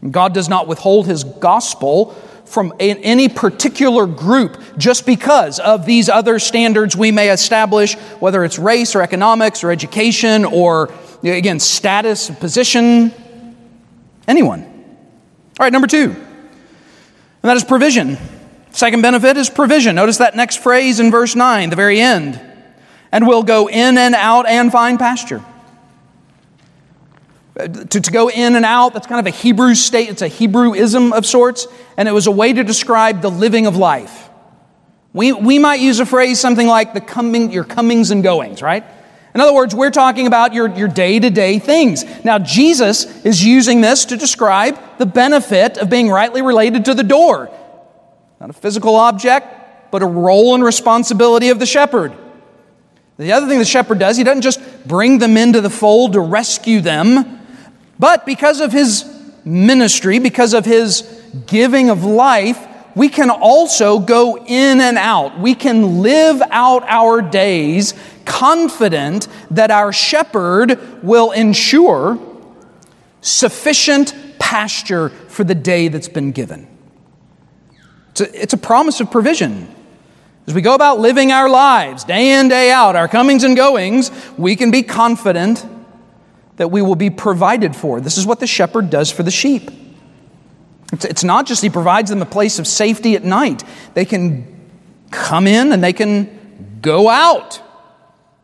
God 0.09 0.33
does 0.33 0.49
not 0.49 0.67
withhold 0.67 1.07
his 1.07 1.23
gospel 1.23 2.11
from 2.45 2.73
any 2.79 3.29
particular 3.29 4.05
group 4.05 4.61
just 4.77 5.05
because 5.05 5.59
of 5.59 5.85
these 5.85 6.09
other 6.09 6.37
standards 6.37 6.95
we 6.95 7.11
may 7.11 7.31
establish, 7.31 7.95
whether 8.19 8.43
it's 8.43 8.59
race 8.59 8.93
or 8.93 9.01
economics 9.01 9.63
or 9.63 9.71
education 9.71 10.43
or 10.43 10.91
Again, 11.23 11.59
status, 11.59 12.31
position, 12.31 13.13
anyone. 14.27 14.63
All 14.63 15.65
right, 15.65 15.71
number 15.71 15.87
two, 15.87 16.11
and 16.11 17.49
that 17.49 17.57
is 17.57 17.63
provision. 17.63 18.17
Second 18.71 19.01
benefit 19.01 19.35
is 19.37 19.49
provision. 19.49 19.95
Notice 19.95 20.17
that 20.17 20.35
next 20.35 20.57
phrase 20.57 20.99
in 20.99 21.11
verse 21.11 21.35
9, 21.35 21.69
the 21.69 21.75
very 21.75 21.99
end. 21.99 22.39
And 23.11 23.27
will 23.27 23.43
go 23.43 23.67
in 23.67 23.97
and 23.97 24.15
out 24.15 24.47
and 24.47 24.71
find 24.71 24.97
pasture. 24.97 25.43
To, 27.57 27.99
to 27.99 28.11
go 28.11 28.29
in 28.29 28.55
and 28.55 28.63
out, 28.63 28.93
that's 28.93 29.07
kind 29.07 29.19
of 29.19 29.31
a 29.31 29.35
Hebrew 29.35 29.75
state, 29.75 30.09
it's 30.09 30.21
a 30.21 30.29
Hebrewism 30.29 31.11
of 31.11 31.25
sorts, 31.25 31.67
and 31.97 32.07
it 32.07 32.13
was 32.13 32.27
a 32.27 32.31
way 32.31 32.53
to 32.53 32.63
describe 32.63 33.21
the 33.21 33.29
living 33.29 33.67
of 33.67 33.75
life. 33.75 34.29
We, 35.11 35.33
we 35.33 35.59
might 35.59 35.81
use 35.81 35.99
a 35.99 36.05
phrase 36.05 36.39
something 36.39 36.65
like 36.65 36.93
the 36.93 37.01
coming, 37.01 37.51
your 37.51 37.65
comings 37.65 38.11
and 38.11 38.23
goings, 38.23 38.61
right? 38.61 38.85
In 39.33 39.39
other 39.39 39.53
words, 39.53 39.73
we're 39.73 39.91
talking 39.91 40.27
about 40.27 40.53
your, 40.53 40.67
your 40.75 40.89
day-to-day 40.89 41.59
things. 41.59 42.03
Now, 42.25 42.37
Jesus 42.37 43.25
is 43.25 43.43
using 43.43 43.79
this 43.81 44.05
to 44.05 44.17
describe 44.17 44.77
the 44.97 45.05
benefit 45.05 45.77
of 45.77 45.89
being 45.89 46.09
rightly 46.09 46.41
related 46.41 46.85
to 46.85 46.93
the 46.93 47.03
door. 47.03 47.49
Not 48.39 48.49
a 48.49 48.53
physical 48.53 48.95
object, 48.95 49.91
but 49.91 50.03
a 50.03 50.05
role 50.05 50.53
and 50.55 50.63
responsibility 50.63 51.49
of 51.49 51.59
the 51.59 51.65
shepherd. 51.65 52.13
The 53.17 53.31
other 53.33 53.47
thing 53.47 53.59
the 53.59 53.65
shepherd 53.65 53.99
does, 53.99 54.17
he 54.17 54.23
doesn't 54.23 54.41
just 54.41 54.59
bring 54.87 55.19
them 55.19 55.37
into 55.37 55.61
the 55.61 55.69
fold 55.69 56.13
to 56.13 56.19
rescue 56.19 56.81
them, 56.81 57.39
but 57.99 58.25
because 58.25 58.59
of 58.59 58.71
his 58.71 59.05
ministry, 59.45 60.17
because 60.17 60.53
of 60.53 60.65
his 60.65 61.01
giving 61.45 61.89
of 61.89 62.03
life, 62.03 62.67
we 62.95 63.09
can 63.09 63.29
also 63.29 63.99
go 63.99 64.37
in 64.37 64.81
and 64.81 64.97
out. 64.97 65.39
We 65.39 65.55
can 65.55 66.01
live 66.01 66.41
out 66.49 66.83
our 66.87 67.21
days 67.21 67.93
confident 68.25 69.27
that 69.51 69.71
our 69.71 69.91
shepherd 69.93 71.03
will 71.03 71.31
ensure 71.31 72.19
sufficient 73.21 74.15
pasture 74.39 75.09
for 75.09 75.43
the 75.43 75.55
day 75.55 75.87
that's 75.87 76.09
been 76.09 76.31
given. 76.31 76.67
It's 78.11 78.21
a, 78.21 78.41
it's 78.41 78.53
a 78.53 78.57
promise 78.57 78.99
of 78.99 79.11
provision. 79.11 79.73
As 80.47 80.53
we 80.53 80.61
go 80.61 80.73
about 80.73 80.99
living 80.99 81.31
our 81.31 81.49
lives 81.49 82.03
day 82.03 82.33
in, 82.33 82.49
day 82.49 82.71
out, 82.71 82.95
our 82.95 83.07
comings 83.07 83.43
and 83.43 83.55
goings, 83.55 84.11
we 84.37 84.55
can 84.55 84.71
be 84.71 84.83
confident 84.83 85.65
that 86.57 86.69
we 86.69 86.81
will 86.81 86.95
be 86.95 87.09
provided 87.09 87.75
for. 87.75 88.01
This 88.01 88.17
is 88.17 88.25
what 88.25 88.39
the 88.39 88.47
shepherd 88.47 88.89
does 88.89 89.11
for 89.11 89.23
the 89.23 89.31
sheep. 89.31 89.71
It's, 90.91 91.05
it's 91.05 91.23
not 91.23 91.45
just 91.45 91.61
he 91.61 91.69
provides 91.69 92.09
them 92.09 92.21
a 92.21 92.25
place 92.25 92.59
of 92.59 92.67
safety 92.67 93.15
at 93.15 93.23
night, 93.23 93.63
they 93.93 94.05
can 94.05 94.59
come 95.11 95.47
in 95.47 95.71
and 95.71 95.83
they 95.83 95.93
can 95.93 96.79
go 96.81 97.07
out. 97.07 97.61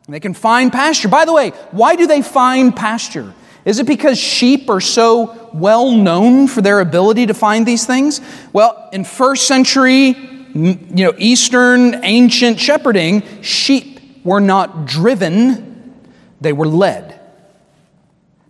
And 0.08 0.14
they 0.14 0.22
can 0.22 0.34
find 0.34 0.72
pasture. 0.72 1.10
By 1.10 1.26
the 1.26 1.34
way, 1.34 1.50
why 1.72 1.96
do 1.98 2.08
they 2.08 2.22
find 2.22 2.76
pasture? 2.76 3.34
Is 3.66 3.80
it 3.80 3.86
because 3.86 4.18
sheep 4.18 4.70
are 4.70 4.80
so 4.80 5.50
well 5.54 5.92
known 5.92 6.48
for 6.48 6.62
their 6.62 6.80
ability 6.80 7.26
to 7.26 7.34
find 7.34 7.66
these 7.66 7.86
things? 7.86 8.22
Well, 8.54 8.88
in 8.94 9.04
first 9.04 9.46
century, 9.48 10.16
you 10.54 10.78
know, 10.90 11.14
Eastern 11.18 12.06
ancient 12.06 12.60
shepherding, 12.62 13.24
sheep 13.42 14.00
were 14.24 14.40
not 14.40 14.86
driven, 14.86 15.94
they 16.40 16.54
were 16.54 16.68
led. 16.68 17.20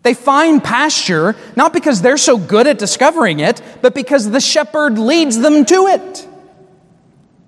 They 0.03 0.13
find 0.13 0.63
pasture 0.63 1.35
not 1.55 1.73
because 1.73 2.03
they're 2.03 2.17
so 2.17 2.37
good 2.37 2.67
at 2.67 2.77
discovering 2.77 3.39
it, 3.39 3.61
but 3.81 3.95
because 3.95 4.29
the 4.29 4.39
shepherd 4.39 4.99
leads 4.99 5.39
them 5.39 5.65
to 5.65 5.87
it. 5.87 6.27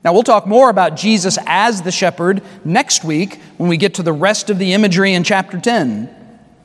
Now, 0.04 0.14
we'll 0.14 0.24
talk 0.24 0.48
more 0.48 0.70
about 0.70 0.96
Jesus 0.96 1.38
as 1.46 1.82
the 1.82 1.92
shepherd 1.92 2.42
next 2.64 3.04
week 3.04 3.40
when 3.58 3.70
we 3.70 3.78
get 3.78 3.96
to 3.96 4.04
the 4.04 4.14
rest 4.14 4.50
of 4.50 4.58
the 4.58 4.74
imagery 4.74 5.14
in 5.14 5.24
chapter 5.24 5.60
10. 5.60 6.16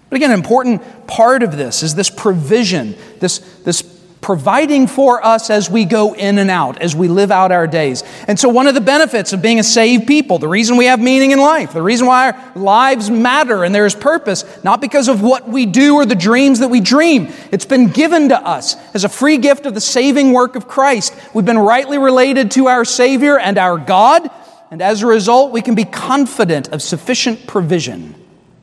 But 0.09 0.16
again, 0.16 0.31
an 0.31 0.38
important 0.38 1.07
part 1.09 1.42
of 1.42 1.57
this 1.57 1.83
is 1.83 1.97
this 1.97 2.11
provision, 2.11 2.94
this, 3.18 3.38
this 3.64 3.83
providing 4.25 4.87
for 4.87 5.23
us 5.23 5.51
as 5.51 5.69
we 5.69 5.85
go 5.85 6.15
in 6.15 6.39
and 6.39 6.51
out, 6.51 6.81
as 6.81 6.97
we 6.97 7.09
live 7.09 7.31
out 7.31 7.53
our 7.53 7.67
days. 7.67 8.03
And 8.27 8.41
so, 8.41 8.49
one 8.49 8.67
of 8.67 8.75
the 8.75 8.81
benefits 8.81 9.35
of 9.35 9.43
being 9.43 9.61
a 9.61 9.63
saved 9.63 10.07
people, 10.07 10.39
the 10.39 10.49
reason 10.49 10.79
we 10.79 10.87
have 10.87 10.99
meaning 10.99 11.33
in 11.33 11.39
life, 11.39 11.75
the 11.75 11.83
reason 11.83 12.07
why 12.07 12.31
our 12.31 12.53
lives 12.55 13.11
matter 13.11 13.65
and 13.65 13.75
there 13.75 13.85
is 13.85 13.95
purpose, 13.95 14.47
not 14.65 14.81
because 14.81 15.09
of 15.09 15.21
what 15.21 15.47
we 15.47 15.67
do 15.67 15.97
or 15.97 16.07
the 16.07 16.15
dreams 16.15 16.61
that 16.61 16.69
we 16.69 16.81
dream. 16.81 17.35
It's 17.53 17.67
been 17.67 17.89
given 17.89 18.31
to 18.31 18.41
us 18.41 18.77
as 18.95 19.05
a 19.05 19.11
free 19.11 19.37
gift 19.37 19.67
of 19.67 19.75
the 19.75 19.81
saving 19.83 20.33
work 20.33 20.57
of 20.57 20.67
Christ. 20.67 21.15
We've 21.35 21.45
been 21.45 21.59
rightly 21.59 21.99
related 21.99 22.53
to 22.53 22.69
our 22.69 22.87
Savior 22.87 23.39
and 23.39 23.59
our 23.59 23.77
God, 23.77 24.31
and 24.71 24.81
as 24.81 25.03
a 25.03 25.07
result, 25.07 25.53
we 25.53 25.61
can 25.61 25.75
be 25.75 25.85
confident 25.85 26.69
of 26.69 26.81
sufficient 26.81 27.47
provision 27.47 28.15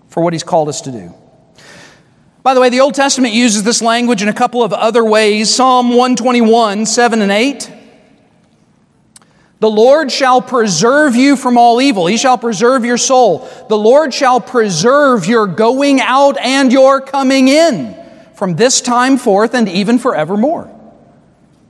for 0.07 0.23
what 0.23 0.33
He's 0.33 0.41
called 0.41 0.69
us 0.69 0.81
to 0.81 0.91
do. 0.91 1.13
By 2.43 2.55
the 2.55 2.61
way, 2.61 2.69
the 2.69 2.79
Old 2.79 2.95
Testament 2.95 3.33
uses 3.35 3.63
this 3.63 3.83
language 3.83 4.23
in 4.23 4.27
a 4.27 4.33
couple 4.33 4.63
of 4.63 4.73
other 4.73 5.05
ways. 5.05 5.53
Psalm 5.53 5.89
121, 5.89 6.87
7 6.87 7.21
and 7.21 7.31
8. 7.31 7.71
The 9.59 9.69
Lord 9.69 10.11
shall 10.11 10.41
preserve 10.41 11.15
you 11.15 11.35
from 11.35 11.55
all 11.55 11.79
evil. 11.79 12.07
He 12.07 12.17
shall 12.17 12.39
preserve 12.39 12.83
your 12.83 12.97
soul. 12.97 13.47
The 13.69 13.77
Lord 13.77 14.11
shall 14.11 14.41
preserve 14.41 15.27
your 15.27 15.45
going 15.45 16.01
out 16.01 16.39
and 16.39 16.71
your 16.71 16.99
coming 16.99 17.47
in 17.47 17.95
from 18.33 18.55
this 18.55 18.81
time 18.81 19.17
forth 19.17 19.53
and 19.53 19.69
even 19.69 19.99
forevermore. 19.99 20.67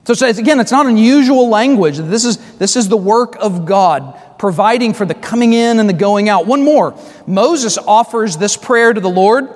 So, 0.05 0.13
so 0.13 0.25
again, 0.25 0.61
it's 0.61 0.71
not 0.71 0.85
unusual 0.85 1.49
language. 1.49 1.97
This 1.97 2.23
is, 2.23 2.37
this 2.55 2.77
is 2.77 2.87
the 2.87 2.95
work 2.95 3.35
of 3.41 3.65
God, 3.65 4.39
providing 4.39 4.93
for 4.93 5.05
the 5.05 5.13
coming 5.13 5.51
in 5.51 5.81
and 5.81 5.89
the 5.89 5.93
going 5.93 6.29
out. 6.29 6.47
One 6.47 6.63
more. 6.63 6.97
Moses 7.27 7.77
offers 7.77 8.37
this 8.37 8.55
prayer 8.55 8.93
to 8.93 9.01
the 9.01 9.09
Lord 9.09 9.49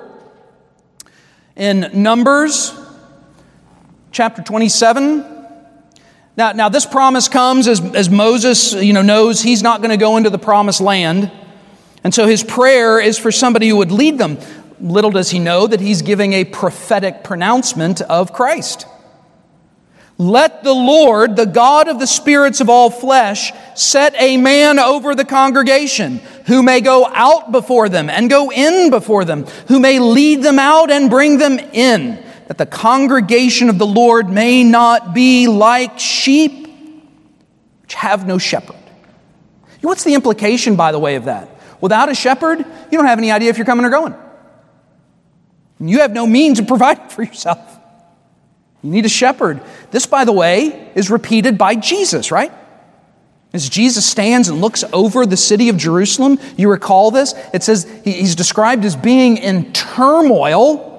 in 1.56 1.90
Numbers 1.94 2.78
chapter 4.12 4.42
27. 4.42 5.24
Now, 6.36 6.52
now 6.52 6.68
this 6.68 6.84
promise 6.84 7.28
comes 7.28 7.66
as, 7.66 7.80
as 7.94 8.10
Moses 8.10 8.74
you 8.74 8.92
know, 8.92 9.02
knows 9.02 9.42
he's 9.42 9.62
not 9.62 9.80
going 9.80 9.90
to 9.90 9.96
go 9.96 10.18
into 10.18 10.28
the 10.28 10.38
promised 10.38 10.82
land. 10.82 11.32
And 12.04 12.14
so 12.14 12.26
his 12.26 12.44
prayer 12.44 13.00
is 13.00 13.18
for 13.18 13.32
somebody 13.32 13.68
who 13.68 13.76
would 13.76 13.90
lead 13.90 14.18
them. 14.18 14.38
Little 14.80 15.10
does 15.10 15.30
he 15.30 15.38
know 15.38 15.66
that 15.66 15.80
he's 15.80 16.02
giving 16.02 16.34
a 16.34 16.44
prophetic 16.44 17.24
pronouncement 17.24 18.02
of 18.02 18.34
Christ. 18.34 18.86
Let 20.18 20.64
the 20.64 20.72
Lord, 20.72 21.36
the 21.36 21.44
God 21.44 21.88
of 21.88 21.98
the 21.98 22.06
spirits 22.06 22.60
of 22.60 22.70
all 22.70 22.88
flesh, 22.88 23.52
set 23.74 24.14
a 24.16 24.38
man 24.38 24.78
over 24.78 25.14
the 25.14 25.26
congregation 25.26 26.18
who 26.46 26.62
may 26.62 26.80
go 26.80 27.06
out 27.06 27.52
before 27.52 27.88
them 27.88 28.08
and 28.08 28.30
go 28.30 28.50
in 28.50 28.90
before 28.90 29.26
them, 29.26 29.44
who 29.68 29.78
may 29.78 29.98
lead 29.98 30.42
them 30.42 30.58
out 30.58 30.90
and 30.90 31.10
bring 31.10 31.36
them 31.36 31.58
in, 31.58 32.22
that 32.46 32.56
the 32.56 32.64
congregation 32.64 33.68
of 33.68 33.78
the 33.78 33.86
Lord 33.86 34.30
may 34.30 34.64
not 34.64 35.12
be 35.12 35.48
like 35.48 35.98
sheep 35.98 36.66
which 37.86 37.94
have 37.94 38.26
no 38.26 38.36
shepherd. 38.36 38.74
What's 39.80 40.02
the 40.02 40.14
implication, 40.14 40.74
by 40.74 40.90
the 40.90 40.98
way, 40.98 41.14
of 41.14 41.26
that? 41.26 41.48
Without 41.80 42.08
a 42.08 42.16
shepherd, 42.16 42.58
you 42.58 42.98
don't 42.98 43.06
have 43.06 43.18
any 43.18 43.30
idea 43.30 43.48
if 43.50 43.58
you're 43.58 43.64
coming 43.64 43.84
or 43.84 43.90
going. 43.90 44.14
You 45.78 46.00
have 46.00 46.12
no 46.12 46.26
means 46.26 46.58
of 46.58 46.66
providing 46.66 47.08
for 47.10 47.22
yourself. 47.22 47.78
You 48.82 48.90
need 48.90 49.04
a 49.04 49.08
shepherd. 49.08 49.62
This, 49.90 50.06
by 50.06 50.24
the 50.24 50.32
way, 50.32 50.92
is 50.94 51.10
repeated 51.10 51.56
by 51.58 51.74
Jesus, 51.76 52.30
right? 52.30 52.52
As 53.52 53.68
Jesus 53.68 54.04
stands 54.04 54.48
and 54.48 54.60
looks 54.60 54.84
over 54.92 55.24
the 55.24 55.36
city 55.36 55.68
of 55.68 55.76
Jerusalem, 55.76 56.38
you 56.56 56.70
recall 56.70 57.10
this? 57.10 57.34
It 57.54 57.62
says 57.62 57.90
he's 58.04 58.34
described 58.34 58.84
as 58.84 58.96
being 58.96 59.38
in 59.38 59.72
turmoil 59.72 60.92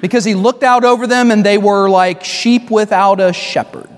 because 0.00 0.24
he 0.24 0.34
looked 0.34 0.62
out 0.62 0.84
over 0.84 1.06
them 1.06 1.30
and 1.30 1.44
they 1.44 1.58
were 1.58 1.88
like 1.88 2.24
sheep 2.24 2.70
without 2.70 3.20
a 3.20 3.32
shepherd. 3.32 3.88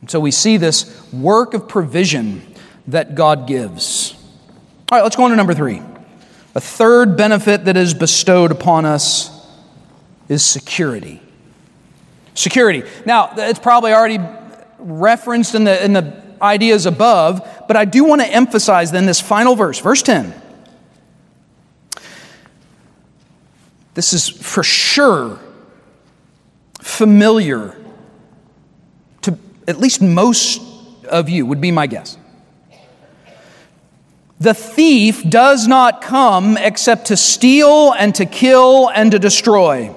And 0.00 0.10
so 0.10 0.20
we 0.20 0.30
see 0.30 0.56
this 0.56 1.10
work 1.12 1.54
of 1.54 1.68
provision 1.68 2.42
that 2.88 3.14
God 3.14 3.46
gives. 3.46 4.14
All 4.90 4.98
right, 4.98 5.02
let's 5.02 5.16
go 5.16 5.24
on 5.24 5.30
to 5.30 5.36
number 5.36 5.54
three. 5.54 5.82
A 6.54 6.60
third 6.60 7.16
benefit 7.16 7.66
that 7.66 7.76
is 7.76 7.94
bestowed 7.94 8.50
upon 8.50 8.84
us 8.84 9.30
is 10.28 10.44
security. 10.44 11.22
Security. 12.38 12.84
Now, 13.04 13.32
it's 13.36 13.58
probably 13.58 13.92
already 13.92 14.20
referenced 14.78 15.56
in 15.56 15.64
the, 15.64 15.84
in 15.84 15.92
the 15.92 16.22
ideas 16.40 16.86
above, 16.86 17.44
but 17.66 17.76
I 17.76 17.84
do 17.84 18.04
want 18.04 18.20
to 18.20 18.28
emphasize 18.28 18.92
then 18.92 19.06
this 19.06 19.20
final 19.20 19.56
verse, 19.56 19.80
verse 19.80 20.02
10. 20.02 20.32
This 23.94 24.12
is 24.12 24.28
for 24.28 24.62
sure 24.62 25.40
familiar 26.80 27.76
to 29.22 29.36
at 29.66 29.80
least 29.80 30.00
most 30.00 30.62
of 31.06 31.28
you, 31.28 31.44
would 31.44 31.60
be 31.60 31.72
my 31.72 31.88
guess. 31.88 32.16
The 34.38 34.54
thief 34.54 35.28
does 35.28 35.66
not 35.66 36.02
come 36.02 36.56
except 36.56 37.06
to 37.06 37.16
steal 37.16 37.92
and 37.94 38.14
to 38.14 38.26
kill 38.26 38.88
and 38.90 39.10
to 39.10 39.18
destroy. 39.18 39.92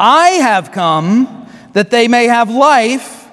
I 0.00 0.28
have 0.28 0.72
come 0.72 1.38
that 1.72 1.90
they 1.90 2.08
may 2.08 2.26
have 2.26 2.50
life 2.50 3.28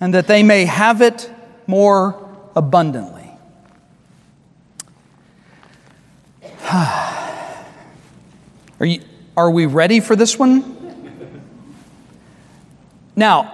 and 0.00 0.14
that 0.14 0.26
they 0.26 0.42
may 0.42 0.64
have 0.64 1.02
it 1.02 1.30
more 1.66 2.22
abundantly. 2.54 3.30
are, 6.72 7.66
you, 8.80 9.00
are 9.36 9.50
we 9.50 9.66
ready 9.66 10.00
for 10.00 10.16
this 10.16 10.38
one? 10.38 10.74
Now, 13.14 13.52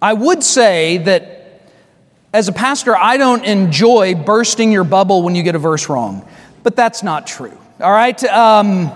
I 0.00 0.12
would 0.12 0.42
say 0.42 0.98
that 0.98 1.70
as 2.32 2.48
a 2.48 2.52
pastor, 2.52 2.96
I 2.96 3.16
don't 3.16 3.44
enjoy 3.44 4.14
bursting 4.14 4.72
your 4.72 4.84
bubble 4.84 5.22
when 5.22 5.34
you 5.34 5.42
get 5.42 5.54
a 5.54 5.58
verse 5.58 5.88
wrong, 5.88 6.28
but 6.62 6.76
that's 6.76 7.02
not 7.02 7.26
true. 7.26 7.56
All 7.80 7.92
right? 7.92 8.22
Um, 8.24 8.90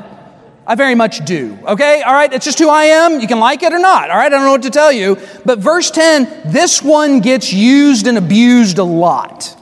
I 0.66 0.74
very 0.76 0.94
much 0.94 1.24
do. 1.24 1.58
Okay? 1.66 2.02
All 2.02 2.12
right? 2.12 2.32
It's 2.32 2.44
just 2.44 2.58
who 2.58 2.68
I 2.68 2.84
am. 2.84 3.20
You 3.20 3.26
can 3.26 3.40
like 3.40 3.62
it 3.62 3.72
or 3.72 3.78
not. 3.78 4.10
All 4.10 4.16
right? 4.16 4.26
I 4.26 4.28
don't 4.28 4.44
know 4.44 4.52
what 4.52 4.62
to 4.62 4.70
tell 4.70 4.92
you. 4.92 5.18
But 5.44 5.58
verse 5.58 5.90
10, 5.90 6.52
this 6.52 6.82
one 6.82 7.20
gets 7.20 7.52
used 7.52 8.06
and 8.06 8.16
abused 8.16 8.78
a 8.78 8.84
lot. 8.84 9.56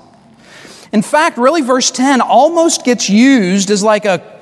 In 0.92 1.02
fact, 1.02 1.38
really, 1.38 1.62
verse 1.62 1.90
10 1.90 2.20
almost 2.20 2.84
gets 2.84 3.08
used 3.08 3.70
as 3.70 3.82
like 3.82 4.04
a 4.04 4.39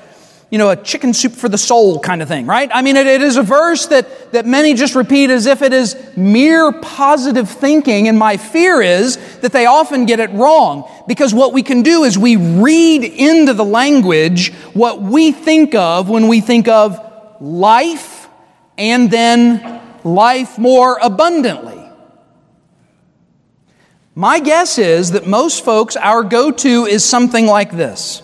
you 0.49 0.57
know, 0.57 0.71
a 0.71 0.75
chicken 0.75 1.13
soup 1.13 1.33
for 1.33 1.47
the 1.47 1.57
soul 1.57 1.99
kind 1.99 2.23
of 2.23 2.27
thing, 2.27 2.47
right? 2.47 2.71
I 2.73 2.81
mean, 2.81 2.97
it, 2.97 3.05
it 3.05 3.21
is 3.21 3.37
a 3.37 3.43
verse 3.43 3.85
that, 3.87 4.31
that 4.31 4.47
many 4.47 4.73
just 4.73 4.95
repeat 4.95 5.29
as 5.29 5.45
if 5.45 5.61
it 5.61 5.73
is 5.73 5.95
mere 6.17 6.71
positive 6.71 7.47
thinking. 7.47 8.07
And 8.07 8.17
my 8.17 8.37
fear 8.37 8.81
is 8.81 9.17
that 9.41 9.51
they 9.51 9.67
often 9.67 10.07
get 10.07 10.19
it 10.19 10.31
wrong 10.31 10.89
because 11.07 11.35
what 11.35 11.53
we 11.53 11.61
can 11.61 11.83
do 11.83 12.03
is 12.03 12.17
we 12.17 12.35
read 12.35 13.03
into 13.03 13.53
the 13.53 13.65
language 13.65 14.51
what 14.73 15.01
we 15.01 15.31
think 15.31 15.75
of 15.75 16.09
when 16.09 16.27
we 16.27 16.41
think 16.41 16.67
of 16.67 16.99
life 17.39 18.27
and 18.75 19.11
then 19.11 19.81
life 20.03 20.57
more 20.57 20.97
abundantly. 20.99 21.75
My 24.15 24.39
guess 24.39 24.79
is 24.79 25.11
that 25.11 25.27
most 25.27 25.63
folks, 25.63 25.95
our 25.95 26.23
go 26.23 26.49
to 26.49 26.85
is 26.85 27.05
something 27.05 27.45
like 27.45 27.71
this 27.71 28.23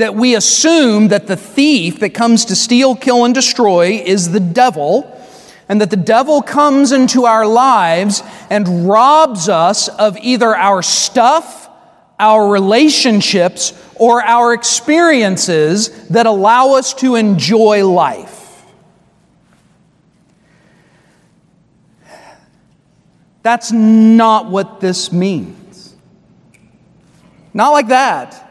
that 0.00 0.14
we 0.14 0.34
assume 0.34 1.08
that 1.08 1.26
the 1.26 1.36
thief 1.36 2.00
that 2.00 2.14
comes 2.14 2.46
to 2.46 2.56
steal, 2.56 2.96
kill, 2.96 3.26
and 3.26 3.34
destroy 3.34 4.02
is 4.02 4.32
the 4.32 4.40
devil, 4.40 5.16
and 5.68 5.78
that 5.80 5.90
the 5.90 5.96
devil 5.96 6.40
comes 6.40 6.90
into 6.90 7.26
our 7.26 7.46
lives 7.46 8.22
and 8.48 8.88
robs 8.88 9.48
us 9.48 9.88
of 9.88 10.16
either 10.18 10.56
our 10.56 10.80
stuff, 10.82 11.68
our 12.18 12.48
relationships, 12.48 13.74
or 13.96 14.22
our 14.22 14.54
experiences 14.54 16.08
that 16.08 16.24
allow 16.24 16.72
us 16.72 16.94
to 16.94 17.16
enjoy 17.16 17.86
life. 17.86 18.64
That's 23.42 23.70
not 23.70 24.50
what 24.50 24.80
this 24.80 25.12
means. 25.12 25.94
Not 27.52 27.70
like 27.70 27.88
that. 27.88 28.49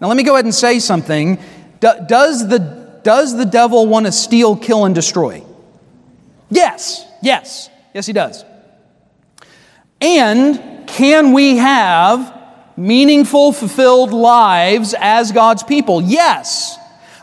Now, 0.00 0.08
let 0.08 0.16
me 0.16 0.22
go 0.22 0.34
ahead 0.34 0.46
and 0.46 0.54
say 0.54 0.78
something. 0.78 1.38
does, 1.80 2.48
the, 2.48 3.00
does 3.02 3.36
the 3.36 3.44
devil 3.44 3.86
want 3.86 4.06
to 4.06 4.12
steal, 4.12 4.56
kill, 4.56 4.86
and 4.86 4.94
destroy? 4.94 5.44
Yes, 6.50 7.04
yes, 7.22 7.68
yes, 7.94 8.06
he 8.06 8.12
does. 8.12 8.44
And 10.00 10.88
can 10.88 11.32
we 11.32 11.58
have 11.58 12.38
meaningful, 12.76 13.52
fulfilled 13.52 14.12
lives 14.12 14.94
as 14.98 15.32
God's 15.32 15.62
people? 15.62 16.00
Yes. 16.00 16.78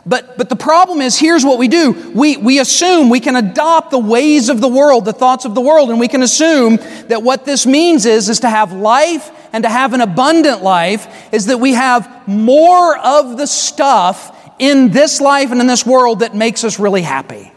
But, 0.06 0.38
but 0.38 0.48
the 0.48 0.56
problem 0.56 1.02
is 1.02 1.18
here's 1.18 1.44
what 1.44 1.58
we 1.58 1.68
do. 1.68 2.12
We, 2.14 2.36
we 2.36 2.60
assume 2.60 3.10
we 3.10 3.20
can 3.20 3.36
adopt 3.36 3.90
the 3.90 3.98
ways 3.98 4.48
of 4.48 4.60
the 4.60 4.68
world, 4.68 5.04
the 5.04 5.12
thoughts 5.12 5.44
of 5.44 5.54
the 5.54 5.60
world, 5.60 5.90
and 5.90 6.00
we 6.00 6.08
can 6.08 6.22
assume 6.22 6.76
that 7.08 7.22
what 7.22 7.44
this 7.44 7.66
means 7.66 8.06
is, 8.06 8.30
is 8.30 8.40
to 8.40 8.48
have 8.48 8.72
life 8.72 9.30
and 9.52 9.64
to 9.64 9.70
have 9.70 9.94
an 9.94 10.00
abundant 10.00 10.62
life 10.62 11.32
is 11.32 11.46
that 11.46 11.58
we 11.58 11.72
have 11.74 12.28
more 12.28 12.96
of 12.98 13.36
the 13.36 13.46
stuff 13.46 14.34
in 14.58 14.90
this 14.90 15.20
life 15.20 15.50
and 15.50 15.60
in 15.60 15.66
this 15.66 15.86
world 15.86 16.20
that 16.20 16.34
makes 16.34 16.64
us 16.64 16.78
really 16.78 17.02
happy. 17.02 17.52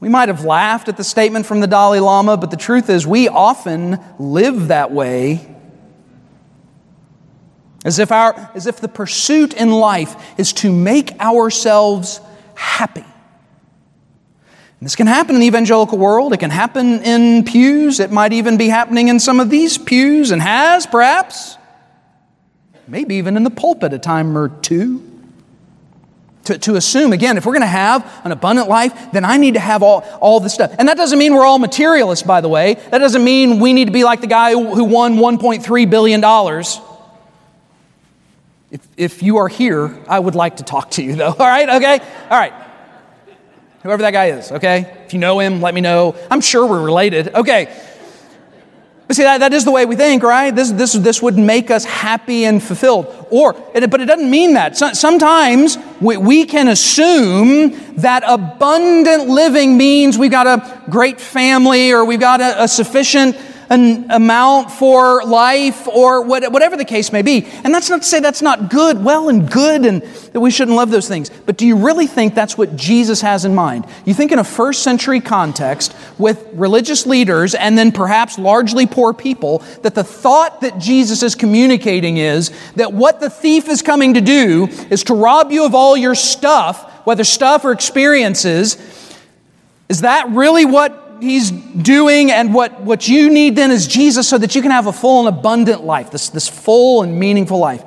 We 0.00 0.08
might 0.08 0.28
have 0.28 0.44
laughed 0.44 0.88
at 0.88 0.96
the 0.96 1.04
statement 1.04 1.46
from 1.46 1.60
the 1.60 1.66
Dalai 1.66 2.00
Lama, 2.00 2.36
but 2.36 2.50
the 2.50 2.56
truth 2.56 2.90
is 2.90 3.06
we 3.06 3.28
often 3.28 4.00
live 4.18 4.68
that 4.68 4.90
way 4.90 5.48
as 7.84 7.98
if, 7.98 8.12
our, 8.12 8.50
as 8.54 8.66
if 8.66 8.80
the 8.80 8.88
pursuit 8.88 9.54
in 9.54 9.70
life 9.70 10.38
is 10.38 10.52
to 10.54 10.72
make 10.72 11.12
ourselves 11.20 12.20
happy. 12.54 13.04
This 14.82 14.96
can 14.96 15.06
happen 15.06 15.36
in 15.36 15.40
the 15.40 15.46
evangelical 15.46 15.96
world. 15.96 16.32
It 16.32 16.38
can 16.38 16.50
happen 16.50 17.02
in 17.04 17.44
pews. 17.44 18.00
It 18.00 18.10
might 18.10 18.32
even 18.32 18.56
be 18.56 18.68
happening 18.68 19.06
in 19.06 19.20
some 19.20 19.38
of 19.38 19.48
these 19.48 19.78
pews 19.78 20.32
and 20.32 20.42
has, 20.42 20.86
perhaps. 20.86 21.56
Maybe 22.88 23.14
even 23.14 23.36
in 23.36 23.44
the 23.44 23.50
pulpit 23.50 23.92
a 23.92 23.98
time 24.00 24.36
or 24.36 24.48
two. 24.48 25.08
To, 26.46 26.58
to 26.58 26.74
assume, 26.74 27.12
again, 27.12 27.36
if 27.36 27.46
we're 27.46 27.52
going 27.52 27.60
to 27.60 27.66
have 27.68 28.04
an 28.24 28.32
abundant 28.32 28.68
life, 28.68 29.12
then 29.12 29.24
I 29.24 29.36
need 29.36 29.54
to 29.54 29.60
have 29.60 29.84
all, 29.84 30.00
all 30.20 30.40
this 30.40 30.52
stuff. 30.52 30.74
And 30.76 30.88
that 30.88 30.96
doesn't 30.96 31.16
mean 31.16 31.32
we're 31.32 31.46
all 31.46 31.60
materialists, 31.60 32.26
by 32.26 32.40
the 32.40 32.48
way. 32.48 32.74
That 32.90 32.98
doesn't 32.98 33.22
mean 33.22 33.60
we 33.60 33.72
need 33.72 33.84
to 33.84 33.92
be 33.92 34.02
like 34.02 34.20
the 34.20 34.26
guy 34.26 34.50
who 34.50 34.82
won 34.82 35.14
$1.3 35.14 35.90
billion 35.90 36.20
if, 38.72 38.88
if 38.96 39.22
you 39.22 39.36
are 39.36 39.48
here, 39.48 39.94
I 40.08 40.18
would 40.18 40.34
like 40.34 40.56
to 40.56 40.64
talk 40.64 40.92
to 40.92 41.02
you, 41.02 41.14
though. 41.14 41.26
All 41.38 41.46
right? 41.46 41.68
Okay? 41.68 41.98
All 42.30 42.38
right. 42.38 42.54
Whoever 43.82 44.02
that 44.02 44.12
guy 44.12 44.26
is, 44.26 44.52
okay? 44.52 45.02
If 45.06 45.12
you 45.12 45.18
know 45.18 45.40
him, 45.40 45.60
let 45.60 45.74
me 45.74 45.80
know. 45.80 46.14
I'm 46.30 46.40
sure 46.40 46.66
we're 46.66 46.84
related. 46.84 47.34
Okay. 47.34 47.76
But 49.08 49.16
see, 49.16 49.24
that, 49.24 49.38
that 49.38 49.52
is 49.52 49.64
the 49.64 49.72
way 49.72 49.84
we 49.84 49.96
think, 49.96 50.22
right? 50.22 50.54
This, 50.54 50.70
this, 50.70 50.92
this 50.92 51.20
would 51.20 51.36
make 51.36 51.70
us 51.70 51.84
happy 51.84 52.44
and 52.44 52.62
fulfilled. 52.62 53.26
Or, 53.30 53.52
but 53.52 54.00
it 54.00 54.06
doesn't 54.06 54.30
mean 54.30 54.54
that. 54.54 54.76
So, 54.76 54.92
sometimes 54.92 55.76
we, 56.00 56.16
we 56.16 56.44
can 56.44 56.68
assume 56.68 57.96
that 57.96 58.22
abundant 58.24 59.28
living 59.28 59.76
means 59.76 60.16
we've 60.16 60.30
got 60.30 60.46
a 60.46 60.82
great 60.88 61.20
family 61.20 61.92
or 61.92 62.04
we've 62.04 62.20
got 62.20 62.40
a, 62.40 62.62
a 62.62 62.68
sufficient 62.68 63.36
an 63.72 64.10
amount 64.10 64.70
for 64.70 65.24
life 65.24 65.88
or 65.88 66.22
whatever 66.22 66.76
the 66.76 66.84
case 66.84 67.10
may 67.10 67.22
be. 67.22 67.46
And 67.64 67.74
that's 67.74 67.88
not 67.88 68.02
to 68.02 68.06
say 68.06 68.20
that's 68.20 68.42
not 68.42 68.68
good, 68.68 69.02
well 69.02 69.30
and 69.30 69.50
good, 69.50 69.86
and 69.86 70.02
that 70.02 70.40
we 70.40 70.50
shouldn't 70.50 70.76
love 70.76 70.90
those 70.90 71.08
things. 71.08 71.30
But 71.46 71.56
do 71.56 71.66
you 71.66 71.76
really 71.76 72.06
think 72.06 72.34
that's 72.34 72.58
what 72.58 72.76
Jesus 72.76 73.22
has 73.22 73.46
in 73.46 73.54
mind? 73.54 73.86
You 74.04 74.12
think 74.12 74.30
in 74.30 74.38
a 74.38 74.44
first 74.44 74.82
century 74.82 75.20
context 75.20 75.96
with 76.18 76.46
religious 76.52 77.06
leaders 77.06 77.54
and 77.54 77.78
then 77.78 77.92
perhaps 77.92 78.38
largely 78.38 78.86
poor 78.86 79.14
people, 79.14 79.60
that 79.80 79.94
the 79.94 80.04
thought 80.04 80.60
that 80.60 80.78
Jesus 80.78 81.22
is 81.22 81.34
communicating 81.34 82.18
is 82.18 82.50
that 82.76 82.92
what 82.92 83.20
the 83.20 83.30
thief 83.30 83.68
is 83.68 83.80
coming 83.80 84.12
to 84.14 84.20
do 84.20 84.68
is 84.90 85.04
to 85.04 85.14
rob 85.14 85.50
you 85.50 85.64
of 85.64 85.74
all 85.74 85.96
your 85.96 86.14
stuff, 86.14 87.06
whether 87.06 87.24
stuff 87.24 87.64
or 87.64 87.72
experiences. 87.72 88.76
Is 89.88 90.02
that 90.02 90.28
really 90.28 90.66
what 90.66 91.01
he's 91.22 91.50
doing 91.50 92.30
and 92.30 92.52
what, 92.52 92.80
what 92.80 93.08
you 93.08 93.30
need 93.30 93.56
then 93.56 93.70
is 93.70 93.86
Jesus 93.86 94.28
so 94.28 94.36
that 94.38 94.54
you 94.54 94.60
can 94.60 94.72
have 94.72 94.86
a 94.86 94.92
full 94.92 95.26
and 95.26 95.38
abundant 95.38 95.84
life, 95.84 96.10
this, 96.10 96.28
this 96.28 96.48
full 96.48 97.02
and 97.02 97.18
meaningful 97.18 97.58
life? 97.58 97.84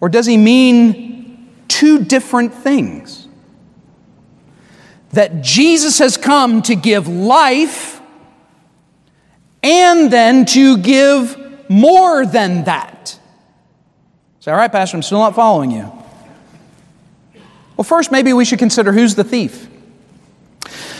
Or 0.00 0.08
does 0.08 0.26
he 0.26 0.36
mean 0.36 1.52
two 1.68 2.04
different 2.04 2.54
things? 2.54 3.26
That 5.12 5.42
Jesus 5.42 5.98
has 5.98 6.16
come 6.16 6.62
to 6.62 6.76
give 6.76 7.08
life 7.08 8.00
and 9.62 10.10
then 10.10 10.46
to 10.46 10.78
give 10.78 11.36
more 11.68 12.24
than 12.24 12.64
that. 12.64 13.18
Say, 14.40 14.52
all 14.52 14.56
right, 14.56 14.70
Pastor, 14.70 14.96
I'm 14.96 15.02
still 15.02 15.18
not 15.18 15.34
following 15.34 15.72
you. 15.72 15.92
Well, 17.76 17.84
first, 17.84 18.12
maybe 18.12 18.32
we 18.32 18.44
should 18.44 18.60
consider 18.60 18.92
who's 18.92 19.16
the 19.16 19.24
thief. 19.24 19.68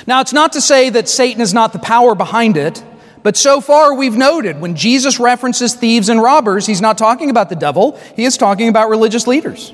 Now, 0.06 0.20
it's 0.20 0.32
not 0.32 0.52
to 0.52 0.60
say 0.60 0.90
that 0.90 1.08
Satan 1.08 1.40
is 1.40 1.52
not 1.52 1.72
the 1.72 1.78
power 1.78 2.14
behind 2.14 2.56
it, 2.56 2.82
but 3.22 3.36
so 3.36 3.60
far 3.60 3.94
we've 3.94 4.16
noted 4.16 4.60
when 4.60 4.76
Jesus 4.76 5.18
references 5.18 5.74
thieves 5.74 6.08
and 6.08 6.22
robbers, 6.22 6.64
he's 6.64 6.80
not 6.80 6.96
talking 6.96 7.28
about 7.28 7.48
the 7.48 7.56
devil, 7.56 7.98
he 8.14 8.24
is 8.24 8.36
talking 8.36 8.68
about 8.68 8.88
religious 8.88 9.26
leaders. 9.26 9.72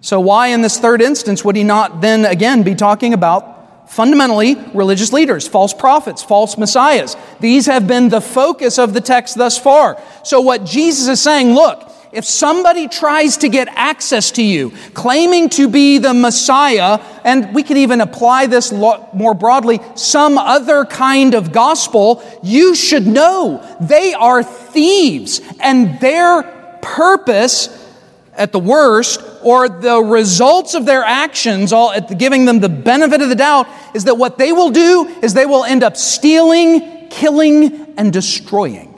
So, 0.00 0.20
why 0.20 0.48
in 0.48 0.62
this 0.62 0.78
third 0.78 1.02
instance 1.02 1.44
would 1.44 1.56
he 1.56 1.64
not 1.64 2.00
then 2.00 2.24
again 2.24 2.62
be 2.62 2.74
talking 2.74 3.12
about 3.12 3.90
fundamentally 3.90 4.54
religious 4.72 5.12
leaders, 5.12 5.46
false 5.48 5.74
prophets, 5.74 6.22
false 6.22 6.56
messiahs? 6.56 7.16
These 7.40 7.66
have 7.66 7.86
been 7.86 8.08
the 8.08 8.20
focus 8.20 8.78
of 8.78 8.94
the 8.94 9.00
text 9.00 9.36
thus 9.36 9.58
far. 9.58 10.00
So, 10.22 10.40
what 10.40 10.64
Jesus 10.64 11.08
is 11.08 11.20
saying, 11.20 11.52
look, 11.52 11.90
if 12.12 12.24
somebody 12.24 12.88
tries 12.88 13.38
to 13.38 13.48
get 13.48 13.68
access 13.68 14.30
to 14.32 14.42
you, 14.42 14.72
claiming 14.94 15.48
to 15.50 15.68
be 15.68 15.98
the 15.98 16.14
Messiah, 16.14 17.00
and 17.24 17.54
we 17.54 17.62
could 17.62 17.76
even 17.76 18.00
apply 18.00 18.46
this 18.46 18.72
more 18.72 19.34
broadly, 19.34 19.80
some 19.94 20.38
other 20.38 20.84
kind 20.84 21.34
of 21.34 21.52
gospel, 21.52 22.22
you 22.42 22.74
should 22.74 23.06
know 23.06 23.62
they 23.80 24.14
are 24.14 24.42
thieves, 24.42 25.40
and 25.60 26.00
their 26.00 26.42
purpose, 26.80 27.86
at 28.34 28.52
the 28.52 28.60
worst, 28.60 29.20
or 29.42 29.68
the 29.68 30.00
results 30.00 30.74
of 30.74 30.86
their 30.86 31.02
actions, 31.02 31.72
all 31.72 31.90
at 31.90 32.08
the, 32.08 32.14
giving 32.14 32.44
them 32.44 32.60
the 32.60 32.68
benefit 32.68 33.20
of 33.20 33.28
the 33.28 33.34
doubt, 33.34 33.66
is 33.94 34.04
that 34.04 34.16
what 34.16 34.38
they 34.38 34.52
will 34.52 34.70
do 34.70 35.06
is 35.22 35.34
they 35.34 35.46
will 35.46 35.64
end 35.64 35.82
up 35.82 35.96
stealing, 35.96 37.08
killing, 37.08 37.94
and 37.98 38.12
destroying. 38.12 38.96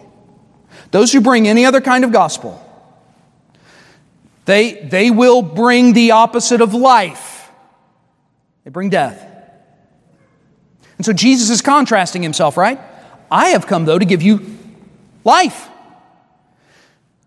Those 0.91 1.13
who 1.13 1.21
bring 1.21 1.49
any 1.49 1.65
other 1.65 1.81
kind 1.81 2.05
of 2.05 2.13
gospel 2.13 2.60
they, 4.45 4.73
they 4.73 5.11
will 5.11 5.43
bring 5.43 5.93
the 5.93 6.13
opposite 6.13 6.61
of 6.61 6.75
life. 6.75 7.51
They 8.65 8.71
bring 8.71 8.91
death. 8.91 9.27
And 10.97 11.05
so 11.05 11.13
Jesus 11.13 11.51
is 11.51 11.63
contrasting 11.63 12.23
himself, 12.23 12.57
right? 12.57 12.79
I 13.31 13.51
have 13.51 13.67
come, 13.67 13.85
though, 13.85 13.99
to 13.99 14.05
give 14.05 14.23
you 14.23 14.59
life. 15.25 15.69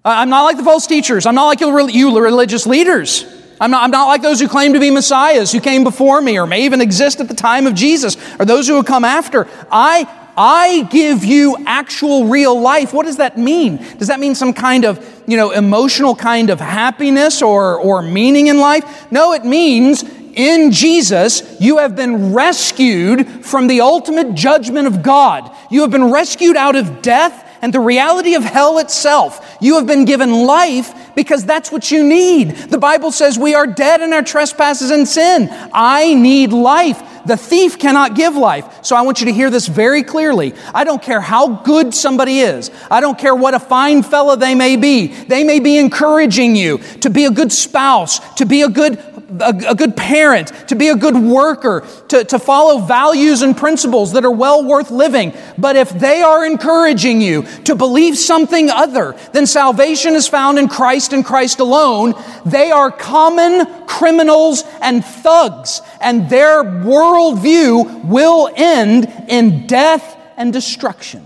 I'm 0.05 0.29
not 0.29 0.43
like 0.43 0.57
the 0.57 0.63
false 0.63 0.85
teachers. 0.85 1.25
I'm 1.25 1.35
not 1.35 1.47
like 1.47 1.61
you 1.61 2.19
religious 2.19 2.67
leaders. 2.67 3.25
I'm 3.61 3.71
not, 3.71 3.83
I'm 3.83 3.91
not 3.91 4.07
like 4.07 4.21
those 4.21 4.41
who 4.41 4.49
claim 4.49 4.73
to 4.73 4.79
be 4.79 4.91
messiahs 4.91 5.51
who 5.51 5.61
came 5.61 5.83
before 5.83 6.21
me 6.21 6.37
or 6.37 6.45
may 6.45 6.65
even 6.65 6.81
exist 6.81 7.21
at 7.21 7.29
the 7.29 7.35
time 7.35 7.65
of 7.65 7.73
Jesus 7.73 8.17
or 8.37 8.45
those 8.45 8.67
who 8.67 8.75
have 8.75 8.85
come 8.85 9.05
after. 9.05 9.47
I, 9.71 10.05
I 10.35 10.83
give 10.91 11.23
you 11.23 11.57
actual 11.65 12.25
real 12.25 12.59
life. 12.59 12.93
What 12.93 13.05
does 13.05 13.17
that 13.17 13.37
mean? 13.37 13.77
Does 13.97 14.07
that 14.07 14.19
mean 14.19 14.35
some 14.35 14.53
kind 14.53 14.85
of, 14.85 15.23
you 15.27 15.37
know, 15.37 15.51
emotional 15.51 16.15
kind 16.15 16.49
of 16.49 16.59
happiness 16.59 17.41
or, 17.41 17.77
or 17.79 18.01
meaning 18.01 18.47
in 18.47 18.57
life? 18.57 19.11
No, 19.11 19.33
it 19.33 19.45
means 19.45 20.03
in 20.33 20.71
Jesus, 20.71 21.59
you 21.61 21.77
have 21.77 21.95
been 21.95 22.33
rescued 22.33 23.27
from 23.45 23.67
the 23.67 23.81
ultimate 23.81 24.33
judgment 24.33 24.87
of 24.87 25.03
God. 25.03 25.55
You 25.69 25.81
have 25.81 25.91
been 25.91 26.11
rescued 26.11 26.57
out 26.57 26.75
of 26.75 27.01
death 27.03 27.42
and 27.63 27.71
the 27.71 27.79
reality 27.79 28.35
of 28.35 28.43
hell 28.43 28.77
itself. 28.79 29.57
You 29.61 29.77
have 29.77 29.87
been 29.87 30.03
given 30.03 30.33
life 30.45 30.93
because 31.15 31.45
that's 31.45 31.71
what 31.71 31.91
you 31.91 32.03
need. 32.03 32.51
The 32.51 32.77
Bible 32.77 33.09
says 33.09 33.39
we 33.39 33.55
are 33.55 33.65
dead 33.65 34.01
in 34.01 34.11
our 34.11 34.21
trespasses 34.21 34.91
and 34.91 35.07
sin. 35.07 35.47
I 35.71 36.13
need 36.13 36.51
life. 36.51 37.01
The 37.25 37.37
thief 37.37 37.79
cannot 37.79 38.15
give 38.17 38.35
life. 38.35 38.83
So 38.83 38.97
I 38.97 39.03
want 39.03 39.21
you 39.21 39.27
to 39.27 39.31
hear 39.31 39.49
this 39.49 39.67
very 39.67 40.03
clearly. 40.03 40.53
I 40.73 40.83
don't 40.83 41.01
care 41.01 41.21
how 41.21 41.63
good 41.63 41.93
somebody 41.93 42.39
is. 42.39 42.69
I 42.91 42.99
don't 42.99 43.17
care 43.17 43.33
what 43.33 43.53
a 43.53 43.61
fine 43.61 44.03
fellow 44.03 44.35
they 44.35 44.55
may 44.55 44.75
be. 44.75 45.07
They 45.07 45.45
may 45.45 45.61
be 45.61 45.77
encouraging 45.77 46.57
you 46.57 46.79
to 46.99 47.09
be 47.09 47.23
a 47.23 47.31
good 47.31 47.53
spouse, 47.53 48.19
to 48.35 48.45
be 48.45 48.63
a 48.63 48.67
good 48.67 48.99
a, 49.39 49.69
a, 49.69 49.75
good 49.75 49.95
parent, 49.95 50.51
to 50.67 50.75
be 50.75 50.89
a 50.89 50.95
good 50.95 51.15
worker, 51.15 51.85
to, 52.09 52.23
to 52.25 52.39
follow 52.39 52.79
values 52.79 53.41
and 53.41 53.55
principles 53.55 54.13
that 54.13 54.25
are 54.25 54.31
well 54.31 54.63
worth 54.63 54.91
living. 54.91 55.33
But 55.57 55.75
if 55.75 55.89
they 55.89 56.21
are 56.21 56.45
encouraging 56.45 57.21
you 57.21 57.43
to 57.65 57.75
believe 57.75 58.17
something 58.17 58.69
other 58.69 59.15
than 59.31 59.45
salvation 59.45 60.13
is 60.13 60.27
found 60.27 60.59
in 60.59 60.67
Christ 60.67 61.13
and 61.13 61.25
Christ 61.25 61.59
alone, 61.59 62.13
they 62.45 62.71
are 62.71 62.91
common 62.91 63.65
criminals 63.85 64.63
and 64.81 65.03
thugs, 65.03 65.81
and 66.01 66.29
their 66.29 66.63
worldview 66.63 68.05
will 68.05 68.49
end 68.55 69.11
in 69.27 69.67
death 69.67 70.17
and 70.37 70.51
destruction. 70.51 71.25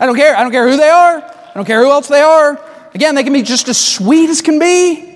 I 0.00 0.06
don't 0.06 0.16
care. 0.16 0.34
I 0.34 0.42
don't 0.42 0.52
care 0.52 0.68
who 0.68 0.76
they 0.76 0.88
are. 0.88 1.18
I 1.18 1.52
don't 1.54 1.66
care 1.66 1.82
who 1.82 1.90
else 1.90 2.08
they 2.08 2.22
are. 2.22 2.58
Again, 2.94 3.14
they 3.14 3.22
can 3.22 3.32
be 3.32 3.42
just 3.42 3.68
as 3.68 3.78
sweet 3.78 4.30
as 4.30 4.40
can 4.40 4.58
be. 4.58 5.09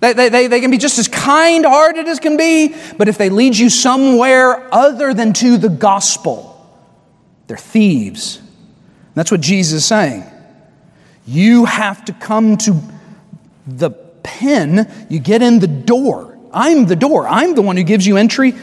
They, 0.00 0.12
they, 0.12 0.46
they, 0.46 0.60
can 0.60 0.70
be 0.70 0.78
just 0.78 0.98
as 0.98 1.08
kind 1.08 1.64
hearted 1.64 2.06
as 2.06 2.20
can 2.20 2.36
be, 2.36 2.74
but 2.96 3.08
if 3.08 3.18
they 3.18 3.30
lead 3.30 3.56
you 3.56 3.68
somewhere 3.68 4.72
other 4.72 5.12
than 5.12 5.32
to 5.34 5.58
the 5.58 5.68
gospel, 5.68 6.54
they're 7.48 7.56
thieves. 7.56 8.40
that's 9.14 9.32
what 9.32 9.40
Jesus 9.40 9.78
is 9.78 9.84
saying. 9.84 10.22
You 11.26 11.64
have 11.64 12.04
to 12.04 12.12
come 12.12 12.56
to 12.58 12.80
the 13.66 13.90
pen, 13.90 14.90
you 15.08 15.18
get 15.18 15.42
in 15.42 15.58
the 15.58 15.66
door. 15.66 16.38
I'm 16.52 16.86
the 16.86 16.96
door. 16.96 17.26
I'm 17.28 17.54
the 17.54 17.62
one 17.62 17.76
who 17.76 17.82
gives 17.82 18.06
you 18.06 18.16
entry. 18.16 18.54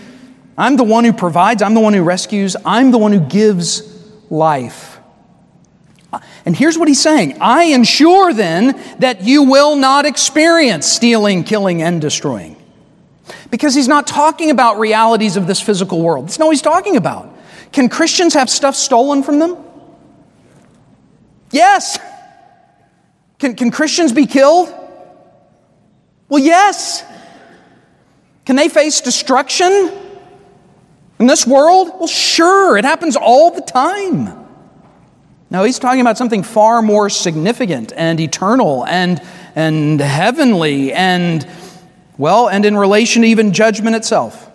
I'm 0.57 0.77
the 0.77 0.83
one 0.83 1.03
who 1.03 1.13
provides. 1.13 1.61
I'm 1.61 1.73
the 1.73 1.79
one 1.79 1.93
who 1.93 2.01
rescues. 2.01 2.55
I'm 2.65 2.91
the 2.91 2.97
one 2.97 3.11
who 3.11 3.19
gives 3.19 3.83
life. 4.29 4.94
And 6.45 6.55
here's 6.55 6.77
what 6.77 6.87
he's 6.87 7.01
saying 7.01 7.37
I 7.41 7.65
ensure 7.65 8.33
then 8.33 8.79
that 8.99 9.23
you 9.23 9.43
will 9.43 9.75
not 9.75 10.05
experience 10.05 10.85
stealing, 10.85 11.43
killing, 11.43 11.81
and 11.81 11.99
destroying. 11.99 12.55
Because 13.49 13.73
he's 13.73 13.87
not 13.87 14.05
talking 14.05 14.51
about 14.51 14.77
realities 14.77 15.35
of 15.35 15.47
this 15.47 15.59
physical 15.59 16.01
world. 16.01 16.27
That's 16.27 16.37
not 16.37 16.45
what 16.45 16.51
he's 16.51 16.61
talking 16.61 16.95
about. 16.95 17.35
Can 17.71 17.89
Christians 17.89 18.35
have 18.35 18.49
stuff 18.49 18.75
stolen 18.75 19.23
from 19.23 19.39
them? 19.39 19.57
Yes. 21.51 21.97
Can, 23.39 23.55
can 23.55 23.71
Christians 23.71 24.13
be 24.13 24.27
killed? 24.27 24.73
Well, 26.29 26.41
yes. 26.41 27.03
Can 28.45 28.55
they 28.55 28.69
face 28.69 29.01
destruction 29.01 29.91
in 31.17 31.27
this 31.27 31.47
world? 31.47 31.89
Well, 31.97 32.07
sure. 32.07 32.77
It 32.77 32.85
happens 32.85 33.15
all 33.15 33.51
the 33.51 33.61
time. 33.61 34.44
No, 35.55 35.63
he's 35.63 35.79
talking 35.79 36.01
about 36.01 36.17
something 36.17 36.43
far 36.43 36.81
more 36.81 37.09
significant 37.09 37.93
and 37.95 38.19
eternal 38.19 38.85
and, 38.85 39.21
and 39.55 40.01
heavenly 40.01 40.91
and, 40.91 41.47
well, 42.17 42.49
and 42.49 42.65
in 42.65 42.75
relation 42.75 43.21
to 43.21 43.29
even 43.29 43.53
judgment 43.53 43.95
itself. 43.95 44.51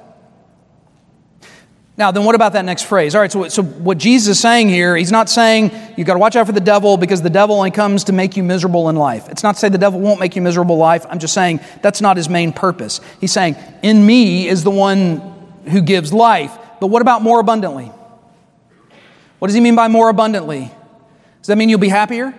Now, 1.96 2.10
then 2.10 2.26
what 2.26 2.34
about 2.34 2.52
that 2.52 2.66
next 2.66 2.82
phrase? 2.82 3.14
All 3.14 3.22
right, 3.22 3.32
so, 3.32 3.48
so 3.48 3.62
what 3.62 3.96
Jesus 3.96 4.36
is 4.36 4.40
saying 4.40 4.68
here, 4.68 4.94
he's 4.94 5.10
not 5.10 5.30
saying 5.30 5.72
you've 5.96 6.06
got 6.06 6.12
to 6.12 6.18
watch 6.18 6.36
out 6.36 6.44
for 6.44 6.52
the 6.52 6.60
devil 6.60 6.98
because 6.98 7.22
the 7.22 7.30
devil 7.30 7.56
only 7.56 7.70
comes 7.70 8.04
to 8.04 8.12
make 8.12 8.36
you 8.36 8.42
miserable 8.42 8.90
in 8.90 8.96
life. 8.96 9.30
It's 9.30 9.42
not 9.42 9.54
to 9.54 9.58
say 9.58 9.70
the 9.70 9.78
devil 9.78 10.00
won't 10.00 10.20
make 10.20 10.36
you 10.36 10.42
miserable 10.42 10.74
in 10.74 10.80
life. 10.80 11.06
I'm 11.08 11.18
just 11.18 11.32
saying 11.32 11.60
that's 11.80 12.02
not 12.02 12.18
his 12.18 12.28
main 12.28 12.52
purpose. 12.52 13.00
He's 13.22 13.32
saying, 13.32 13.56
in 13.82 14.04
me 14.04 14.48
is 14.48 14.64
the 14.64 14.70
one 14.70 15.16
who 15.64 15.80
gives 15.80 16.12
life. 16.12 16.54
But 16.78 16.88
what 16.88 17.00
about 17.00 17.22
more 17.22 17.40
abundantly? 17.40 17.86
What 19.38 19.48
does 19.48 19.54
he 19.54 19.62
mean 19.62 19.76
by 19.76 19.88
more 19.88 20.10
abundantly? 20.10 20.72
Does 21.40 21.46
that 21.48 21.56
mean 21.56 21.68
you'll 21.68 21.78
be 21.78 21.88
happier? 21.88 22.34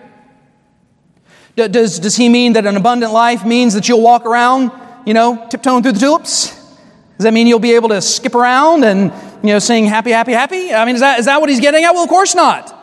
Does, 1.56 1.98
does 1.98 2.16
he 2.16 2.28
mean 2.28 2.54
that 2.54 2.66
an 2.66 2.76
abundant 2.76 3.12
life 3.12 3.44
means 3.44 3.74
that 3.74 3.88
you'll 3.88 4.00
walk 4.00 4.24
around, 4.24 4.70
you 5.04 5.12
know, 5.12 5.46
tiptoeing 5.50 5.82
through 5.82 5.92
the 5.92 6.00
tulips? 6.00 6.50
Does 7.18 7.24
that 7.24 7.34
mean 7.34 7.46
you'll 7.46 7.58
be 7.58 7.74
able 7.74 7.90
to 7.90 8.00
skip 8.00 8.34
around 8.34 8.84
and, 8.84 9.12
you 9.42 9.52
know, 9.52 9.58
sing 9.58 9.84
happy, 9.84 10.10
happy, 10.10 10.32
happy? 10.32 10.72
I 10.72 10.84
mean, 10.84 10.94
is 10.94 11.02
that, 11.02 11.18
is 11.18 11.26
that 11.26 11.40
what 11.40 11.50
he's 11.50 11.60
getting 11.60 11.84
at? 11.84 11.92
Well, 11.92 12.04
of 12.04 12.08
course 12.08 12.34
not. 12.34 12.78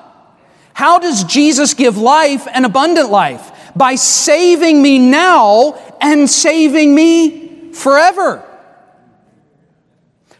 How 0.74 1.00
does 1.00 1.24
Jesus 1.24 1.74
give 1.74 1.98
life 1.98 2.48
and 2.54 2.66
abundant 2.66 3.10
life? 3.10 3.52
By 3.76 3.96
saving 3.96 4.82
me 4.82 5.00
now 5.00 5.74
and 6.00 6.30
saving 6.30 6.94
me 6.94 7.74
forever. 7.74 8.46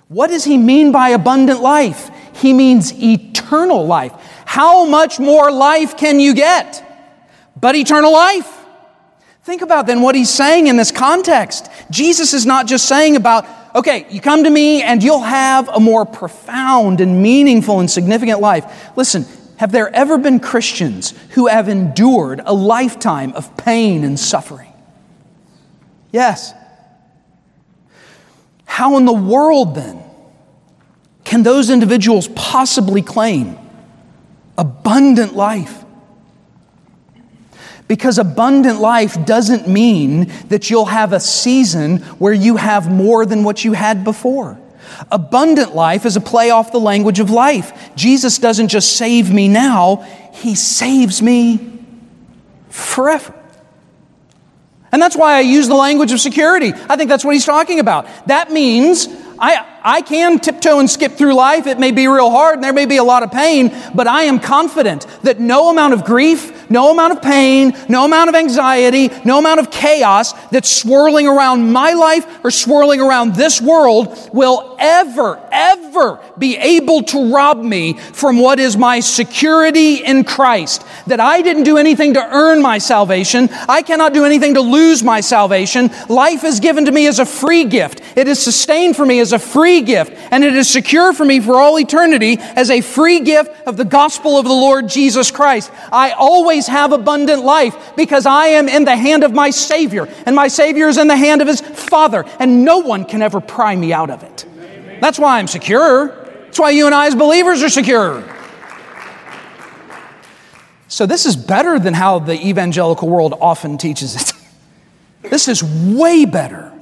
What 0.08 0.30
does 0.30 0.44
he 0.44 0.58
mean 0.58 0.92
by 0.92 1.10
abundant 1.10 1.62
life? 1.62 2.10
He 2.36 2.54
means 2.54 2.94
eternal 2.94 3.86
life. 3.86 4.14
How 4.50 4.86
much 4.86 5.20
more 5.20 5.52
life 5.52 5.96
can 5.96 6.20
you 6.20 6.34
get? 6.34 6.84
But 7.56 7.76
eternal 7.76 8.12
life. 8.12 8.52
Think 9.44 9.62
about 9.62 9.86
then 9.86 10.02
what 10.02 10.16
he's 10.16 10.32
saying 10.32 10.66
in 10.66 10.76
this 10.76 10.92
context. 10.92 11.70
Jesus 11.92 12.34
is 12.34 12.48
not 12.48 12.66
just 12.66 12.88
saying 12.88 13.16
about, 13.16 13.46
okay, 13.76 14.08
you 14.10 14.20
come 14.20 14.46
to 14.46 14.50
me 14.50 14.82
and 14.82 15.04
you'll 15.04 15.22
have 15.22 15.70
a 15.70 15.80
more 15.80 16.04
profound 16.04 17.00
and 17.00 17.22
meaningful 17.22 17.80
and 17.80 17.92
significant 17.92 18.42
life. 18.42 18.66
Listen, 18.98 19.24
have 19.58 19.72
there 19.72 19.96
ever 19.96 20.18
been 20.18 20.40
Christians 20.40 21.14
who 21.34 21.46
have 21.46 21.70
endured 21.70 22.42
a 22.44 22.52
lifetime 22.52 23.34
of 23.34 23.56
pain 23.56 24.04
and 24.04 24.20
suffering? 24.20 24.74
Yes. 26.12 26.56
How 28.66 28.98
in 28.98 29.06
the 29.06 29.14
world 29.14 29.76
then 29.76 30.02
can 31.24 31.44
those 31.44 31.70
individuals 31.70 32.28
possibly 32.30 33.04
claim 33.04 33.69
abundant 34.60 35.36
life. 35.36 35.86
Because 37.88 38.20
abundant 38.20 38.80
life 38.80 39.26
doesn't 39.26 39.68
mean 39.68 40.32
that 40.50 40.70
you'll 40.70 40.86
have 40.86 41.14
a 41.14 41.20
season 41.20 41.98
where 42.20 42.34
you 42.34 42.58
have 42.58 42.92
more 42.92 43.26
than 43.26 43.44
what 43.44 43.64
you 43.64 43.74
had 43.74 44.04
before. 44.04 44.60
Abundant 45.12 45.74
life 45.74 46.06
is 46.06 46.16
a 46.16 46.22
play 46.22 46.52
off 46.52 46.72
the 46.72 46.80
language 46.80 47.20
of 47.20 47.32
life. 47.32 47.96
Jesus 47.96 48.38
doesn't 48.38 48.68
just 48.68 48.96
save 48.96 49.34
me 49.34 49.48
now, 49.48 50.06
He 50.34 50.54
saves 50.56 51.22
me 51.22 51.80
forever. 52.70 53.34
And 54.92 55.02
that's 55.02 55.16
why 55.16 55.36
I 55.36 55.40
use 55.42 55.68
the 55.68 55.76
language 55.76 56.12
of 56.12 56.20
security. 56.20 56.74
I 56.90 56.96
think 56.96 57.10
that's 57.10 57.24
what 57.24 57.34
he's 57.34 57.46
talking 57.46 57.80
about. 57.80 58.08
That 58.28 58.52
means 58.52 59.08
I, 59.38 59.79
I 59.84 60.02
can 60.02 60.40
tiptoe 60.40 60.80
and 60.80 60.90
skip 60.90 61.14
through 61.14 61.34
life. 61.34 61.68
It 61.68 61.80
may 61.80 61.92
be 61.92 62.08
real 62.08 62.30
hard 62.30 62.56
and 62.56 62.64
there 62.64 62.74
may 62.74 62.86
be 62.86 62.98
a 62.98 63.04
lot 63.04 63.24
of 63.24 63.32
pain, 63.32 63.76
but 63.94 64.08
I 64.08 64.24
am 64.24 64.40
confident 64.40 65.06
that 65.24 65.40
no 65.40 65.70
amount 65.70 65.94
of 65.94 66.06
grief, 66.06 66.70
no 66.70 66.92
amount 66.92 67.14
of 67.14 67.22
pain, 67.22 67.76
no 67.88 68.06
amount 68.06 68.30
of 68.30 68.36
anxiety, 68.36 69.10
no 69.26 69.40
amount 69.40 69.60
of 69.60 69.72
chaos 69.72 70.34
that's 70.50 70.70
swirling 70.70 71.28
around 71.28 71.72
my 71.72 71.94
life 71.94 72.44
or 72.44 72.52
swirling 72.52 73.02
around 73.02 73.36
this 73.36 73.62
world 73.62 74.30
will 74.34 74.76
ever, 74.80 75.40
ever 75.52 76.20
be 76.38 76.58
able 76.58 77.04
to 77.04 77.34
rob 77.34 77.62
me 77.64 77.94
from 77.94 78.40
what 78.40 78.60
is 78.60 78.78
my 78.78 79.00
security 79.00 79.96
in 79.96 80.24
Christ. 80.24 80.86
That 81.08 81.20
I 81.20 81.42
didn't 81.42 81.64
do 81.64 81.78
anything 81.78 82.14
to 82.14 82.24
earn 82.24 82.62
my 82.62 82.78
salvation. 82.78 83.50
I 83.68 83.82
cannot 83.82 84.14
do 84.14 84.26
anything 84.26 84.54
to 84.56 84.62
lose 84.62 85.04
my 85.04 85.22
salvation. 85.22 85.90
Life 86.08 86.44
is 86.44 86.60
given 86.60 86.86
to 86.86 86.92
me 86.92 87.08
as 87.08 87.20
a 87.20 87.26
free 87.26 87.66
gift. 87.66 88.02
It 88.16 88.28
is 88.28 88.42
sustained 88.42 88.96
for 88.96 89.06
me 89.06 89.20
as 89.20 89.34
a 89.34 89.40
free 89.40 89.79
free 89.80 89.86
gift, 89.86 90.12
and 90.32 90.44
it 90.44 90.56
is 90.56 90.70
secure 90.70 91.14
for 91.14 91.26
me 91.26 91.40
for 91.40 91.56
all 91.56 91.80
eternity 91.80 92.38
as 92.40 92.70
a 92.70 92.82
free 92.82 93.22
gift 93.22 93.52
of 93.68 93.78
the 93.78 93.86
gospel 93.86 94.38
of 94.38 94.46
the 94.46 94.52
Lord 94.52 94.90
Jesus 94.90 95.32
Christ. 95.32 95.72
I 95.92 96.12
always 96.12 96.68
have 96.68 96.92
abundant 96.92 97.44
life 97.44 97.94
because 97.96 98.26
I 98.26 98.48
am 98.48 98.68
in 98.68 98.86
the 98.86 98.96
hand 98.96 99.24
of 99.24 99.34
my 99.34 99.50
Savior, 99.50 100.08
and 100.26 100.36
my 100.36 100.48
Savior 100.48 100.88
is 100.88 100.98
in 100.98 101.08
the 101.08 101.16
hand 101.16 101.42
of 101.42 101.48
His 101.48 101.62
Father, 101.62 102.26
and 102.40 102.66
no 102.66 102.80
one 102.80 103.06
can 103.06 103.22
ever 103.22 103.40
pry 103.40 103.76
me 103.76 103.94
out 103.94 104.10
of 104.10 104.24
it. 104.24 104.46
That's 105.02 105.20
why 105.20 105.40
I'm 105.40 105.48
secure. 105.48 106.08
That's 106.46 106.60
why 106.60 106.72
you 106.72 106.86
and 106.86 106.96
I, 106.96 107.08
as 107.08 107.16
believers, 107.16 107.64
are 107.64 107.70
secure. 107.70 108.24
So, 110.88 111.06
this 111.06 111.26
is 111.26 111.36
better 111.36 111.80
than 111.80 111.94
how 111.94 112.20
the 112.20 112.34
evangelical 112.34 113.08
world 113.08 113.36
often 113.40 113.78
teaches 113.78 114.16
it. 114.16 114.34
This 115.22 115.50
is 115.50 115.62
way 115.62 116.24
better. 116.24 116.79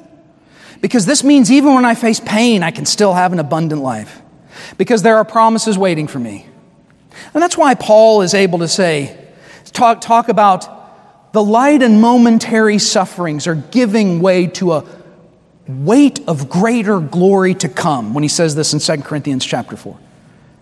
Because 0.82 1.06
this 1.06 1.24
means 1.24 1.52
even 1.52 1.74
when 1.74 1.86
I 1.86 1.96
face 1.96 2.20
pain, 2.20 2.64
I 2.64 2.72
can 2.72 2.86
still 2.86 3.14
have 3.14 3.34
an 3.34 3.40
abundant 3.40 3.82
life. 3.82 4.22
Because 4.78 5.02
there 5.02 5.18
are 5.18 5.26
promises 5.26 5.78
waiting 5.78 6.08
for 6.08 6.20
me. 6.20 6.46
And 7.34 7.42
that's 7.42 7.58
why 7.58 7.76
Paul 7.76 8.22
is 8.22 8.34
able 8.34 8.60
to 8.60 8.68
say, 8.68 9.18
talk, 9.66 10.02
talk 10.02 10.30
about 10.30 11.34
the 11.34 11.44
light 11.44 11.84
and 11.84 12.02
momentary 12.02 12.80
sufferings 12.80 13.48
are 13.48 13.56
giving 13.56 14.20
way 14.20 14.48
to 14.48 14.74
a 14.74 14.86
weight 15.68 16.20
of 16.28 16.50
greater 16.50 17.00
glory 17.00 17.54
to 17.56 17.70
come 17.70 18.14
when 18.14 18.24
he 18.24 18.30
says 18.30 18.56
this 18.56 18.74
in 18.74 18.80
2 18.80 19.04
Corinthians 19.04 19.46
chapter 19.46 19.76
4. 19.76 19.98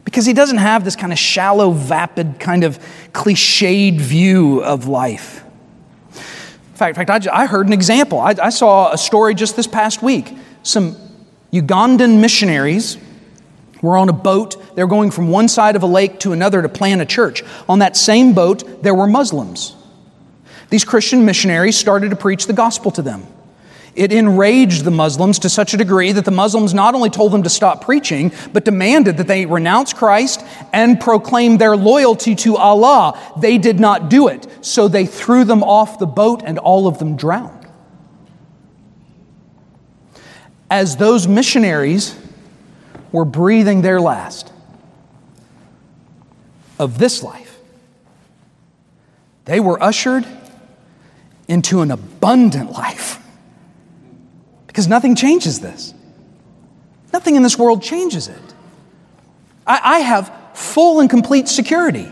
Because 0.03 0.25
he 0.25 0.33
doesn't 0.33 0.57
have 0.57 0.83
this 0.83 0.95
kind 0.95 1.13
of 1.13 1.19
shallow, 1.19 1.71
vapid, 1.71 2.39
kind 2.39 2.63
of 2.63 2.79
cliched 3.13 3.99
view 3.99 4.63
of 4.63 4.87
life. 4.87 5.44
In 6.75 6.77
fact, 6.77 6.97
in 6.97 7.05
fact 7.05 7.27
I, 7.29 7.43
I 7.43 7.45
heard 7.45 7.67
an 7.67 7.73
example. 7.73 8.19
I, 8.19 8.35
I 8.37 8.49
saw 8.49 8.91
a 8.91 8.97
story 8.97 9.33
just 9.33 9.55
this 9.55 9.65
past 9.65 10.03
week. 10.03 10.37
Some 10.61 10.97
Ugandan 11.53 12.19
missionaries 12.19 12.97
were 13.81 13.95
on 13.95 14.09
a 14.09 14.13
boat. 14.13 14.75
They 14.75 14.83
were 14.83 14.89
going 14.89 15.09
from 15.09 15.29
one 15.29 15.47
side 15.47 15.77
of 15.77 15.83
a 15.83 15.85
lake 15.85 16.19
to 16.19 16.33
another 16.33 16.61
to 16.61 16.67
plant 16.67 16.99
a 16.99 17.05
church. 17.05 17.43
On 17.69 17.79
that 17.79 17.95
same 17.95 18.33
boat, 18.33 18.83
there 18.83 18.93
were 18.93 19.07
Muslims. 19.07 19.73
These 20.69 20.83
Christian 20.83 21.23
missionaries 21.23 21.77
started 21.77 22.09
to 22.09 22.17
preach 22.17 22.45
the 22.45 22.51
gospel 22.51 22.91
to 22.91 23.01
them. 23.01 23.25
It 23.95 24.11
enraged 24.11 24.83
the 24.83 24.91
Muslims 24.91 25.39
to 25.39 25.49
such 25.49 25.73
a 25.73 25.77
degree 25.77 26.11
that 26.11 26.25
the 26.25 26.31
Muslims 26.31 26.73
not 26.73 26.93
only 26.93 27.09
told 27.09 27.31
them 27.31 27.43
to 27.43 27.49
stop 27.49 27.85
preaching, 27.85 28.33
but 28.51 28.65
demanded 28.65 29.15
that 29.17 29.27
they 29.27 29.45
renounce 29.45 29.93
Christ 29.93 30.43
and 30.73 30.99
proclaim 30.99 31.57
their 31.57 31.77
loyalty 31.77 32.35
to 32.35 32.57
Allah. 32.57 33.17
They 33.39 33.57
did 33.57 33.79
not 33.79 34.09
do 34.09 34.27
it, 34.27 34.45
so 34.65 34.87
they 34.87 35.05
threw 35.05 35.43
them 35.43 35.61
off 35.61 35.99
the 35.99 36.07
boat 36.07 36.41
and 36.43 36.57
all 36.57 36.87
of 36.87 36.97
them 36.97 37.15
drowned. 37.15 37.67
As 40.71 40.97
those 40.97 41.27
missionaries 41.27 42.17
were 43.11 43.25
breathing 43.25 43.83
their 43.83 44.01
last 44.01 44.51
of 46.79 46.97
this 46.97 47.21
life, 47.21 47.59
they 49.45 49.59
were 49.59 49.81
ushered 49.83 50.25
into 51.47 51.81
an 51.81 51.91
abundant 51.91 52.71
life. 52.71 53.19
Because 54.65 54.87
nothing 54.87 55.15
changes 55.15 55.59
this. 55.59 55.93
Nothing 57.13 57.35
in 57.35 57.43
this 57.43 57.59
world 57.59 57.83
changes 57.83 58.29
it. 58.29 58.53
I, 59.67 59.79
I, 59.83 59.99
have 59.99 60.33
full 60.55 61.01
and 61.01 61.09
complete 61.09 61.47
security. 61.47 62.11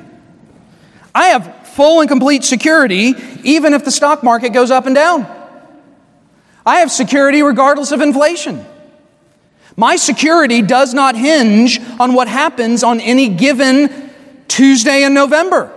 I 1.16 1.26
have 1.30 1.62
full 1.74 1.99
and 2.01 2.09
complete 2.09 2.43
security 2.43 3.13
even 3.43 3.74
if 3.74 3.84
the 3.84 3.91
stock 3.91 4.24
market 4.24 4.53
goes 4.53 4.71
up 4.71 4.86
and 4.86 4.95
down. 4.95 5.26
I 6.65 6.78
have 6.78 6.91
security 6.91 7.41
regardless 7.41 7.91
of 7.91 7.99
inflation. 7.99 8.65
My 9.76 9.95
security 9.95 10.61
does 10.61 10.93
not 10.93 11.15
hinge 11.15 11.80
on 11.99 12.13
what 12.13 12.28
happens 12.28 12.84
on 12.84 13.01
any 13.01 13.28
given 13.28 14.11
Tuesday 14.47 15.03
in 15.03 15.13
November. 15.13 15.71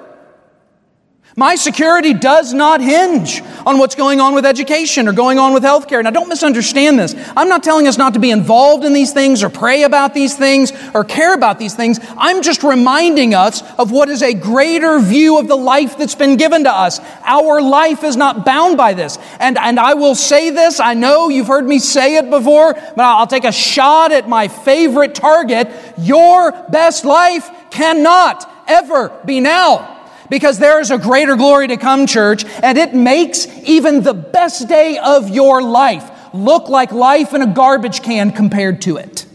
My 1.39 1.55
security 1.57 2.15
does 2.15 2.55
not 2.55 2.81
hinge 2.81 3.43
on 3.67 3.77
what's 3.77 3.95
going 3.95 4.23
on 4.23 4.35
with 4.35 4.47
education 4.47 5.07
or 5.07 5.13
going 5.13 5.39
on 5.39 5.53
with 5.53 5.65
healthcare. 5.65 6.03
Now, 6.03 6.09
don't 6.09 6.31
misunderstand 6.31 6.99
this. 6.99 7.15
I'm 7.37 7.51
not 7.51 7.63
telling 7.63 7.87
us 7.87 7.99
not 7.99 8.15
to 8.15 8.21
be 8.21 8.31
involved 8.31 8.87
in 8.87 8.95
these 8.95 9.13
things 9.13 9.43
or 9.43 9.51
pray 9.51 9.83
about 9.83 10.15
these 10.15 10.35
things 10.35 10.73
or 10.95 11.05
care 11.05 11.35
about 11.35 11.59
these 11.59 11.75
things. 11.75 12.01
I'm 12.17 12.41
just 12.41 12.63
reminding 12.63 13.35
us 13.35 13.63
of 13.79 13.91
what 13.91 14.09
is 14.09 14.23
a 14.23 14.33
greater 14.33 14.99
view 14.99 15.39
of 15.39 15.47
the 15.47 15.59
life 15.59 15.99
that's 15.99 16.15
been 16.15 16.39
given 16.39 16.65
to 16.65 16.73
us. 16.73 17.01
Our 17.27 17.61
life 17.61 18.03
is 18.03 18.17
not 18.17 18.47
bound 18.47 18.79
by 18.79 18.95
this. 18.95 19.19
And, 19.39 19.59
and 19.59 19.79
I 19.79 19.93
will 19.93 20.15
say 20.15 20.49
this. 20.49 20.81
I 20.81 20.95
know 20.95 21.29
you've 21.29 21.49
heard 21.49 21.67
me 21.67 21.81
say 21.81 22.17
it 22.17 22.31
before, 22.31 22.73
but 22.73 23.01
I'll 23.01 23.27
take 23.27 23.45
a 23.45 23.53
shot 23.53 24.11
at 24.11 24.27
my 24.27 24.49
favorite 24.49 25.15
target. 25.15 25.69
Your 25.99 26.53
best 26.71 27.05
life 27.05 27.51
cannot 27.69 28.51
ever 28.67 29.11
be 29.27 29.41
now 29.41 29.96
because 30.31 30.59
there 30.59 30.81
is 30.81 30.91
a 30.91 30.99
greater 30.99 31.37
glory 31.37 31.69
to 31.69 31.77
come, 31.77 32.07
church, 32.07 32.45
and 32.63 32.79
it 32.79 32.95
makes 32.95 33.47
even 33.65 34.03
the 34.03 34.15
best 34.15 34.69
day 34.69 34.99
of 34.99 35.29
your 35.29 35.63
life 35.63 36.11
look 36.35 36.69
like 36.69 36.93
life 36.93 37.35
in 37.35 37.43
a 37.43 37.47
garbage 37.47 38.03
can 38.03 38.31
compared 38.31 38.83
to 38.83 38.97
it. 38.97 39.27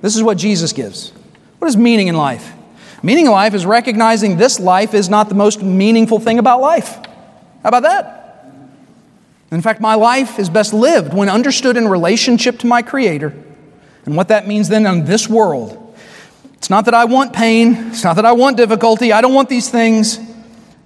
This 0.00 0.16
is 0.16 0.22
what 0.22 0.38
Jesus 0.38 0.72
gives. 0.72 1.10
What 1.58 1.68
is 1.68 1.76
meaning 1.76 2.08
in 2.08 2.16
life? 2.16 2.52
Meaning 3.02 3.26
in 3.26 3.32
life 3.32 3.54
is 3.54 3.64
recognizing 3.64 4.36
this 4.36 4.60
life 4.60 4.94
is 4.94 5.08
not 5.08 5.28
the 5.28 5.34
most 5.34 5.62
meaningful 5.62 6.18
thing 6.18 6.38
about 6.38 6.60
life. 6.60 6.96
How 7.62 7.68
about 7.68 7.82
that? 7.84 8.18
In 9.50 9.62
fact, 9.62 9.80
my 9.80 9.94
life 9.94 10.38
is 10.38 10.50
best 10.50 10.74
lived 10.74 11.14
when 11.14 11.28
understood 11.28 11.76
in 11.76 11.88
relationship 11.88 12.58
to 12.60 12.66
my 12.66 12.82
Creator. 12.82 13.34
And 14.04 14.16
what 14.16 14.28
that 14.28 14.46
means 14.46 14.68
then 14.68 14.86
in 14.86 15.04
this 15.04 15.28
world 15.28 15.87
it's 16.58 16.68
not 16.68 16.84
that 16.86 16.94
I 16.94 17.04
want 17.06 17.32
pain, 17.32 17.74
it's 17.88 18.04
not 18.04 18.16
that 18.16 18.26
I 18.26 18.32
want 18.32 18.56
difficulty, 18.56 19.12
I 19.12 19.20
don't 19.20 19.34
want 19.34 19.48
these 19.48 19.70
things, 19.70 20.18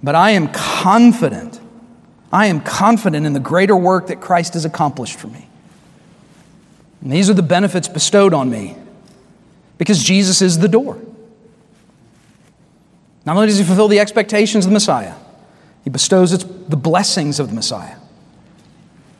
but 0.01 0.15
I 0.15 0.31
am 0.31 0.47
confident. 0.49 1.59
I 2.31 2.47
am 2.47 2.61
confident 2.61 3.25
in 3.25 3.33
the 3.33 3.39
greater 3.39 3.75
work 3.75 4.07
that 4.07 4.19
Christ 4.19 4.53
has 4.53 4.65
accomplished 4.65 5.19
for 5.19 5.27
me. 5.27 5.47
And 7.01 7.11
these 7.11 7.29
are 7.29 7.33
the 7.33 7.43
benefits 7.43 7.87
bestowed 7.87 8.33
on 8.33 8.49
me 8.49 8.75
because 9.77 10.03
Jesus 10.03 10.41
is 10.41 10.59
the 10.59 10.67
door. 10.67 10.99
Not 13.25 13.35
only 13.35 13.47
does 13.47 13.57
he 13.57 13.63
fulfill 13.63 13.87
the 13.87 13.99
expectations 13.99 14.65
of 14.65 14.71
the 14.71 14.73
Messiah, 14.73 15.13
he 15.83 15.89
bestows 15.89 16.31
the 16.31 16.77
blessings 16.77 17.39
of 17.39 17.49
the 17.49 17.55
Messiah, 17.55 17.97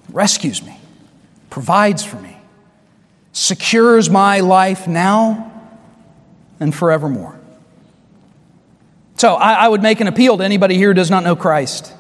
rescues 0.10 0.64
me, 0.64 0.78
provides 1.50 2.04
for 2.04 2.18
me, 2.18 2.38
secures 3.32 4.10
my 4.10 4.40
life 4.40 4.88
now 4.88 5.53
and 6.60 6.74
forevermore. 6.74 7.40
So 9.18 9.36
I, 9.36 9.54
I, 9.54 9.68
would 9.68 9.82
make 9.82 10.02
an 10.02 10.08
appeal 10.08 10.38
to 10.38 10.44
anybody 10.44 10.76
here 10.76 10.90
who 10.90 10.94
does 10.94 11.12
not 11.12 11.24
know 11.24 11.36
Christ. 11.36 11.94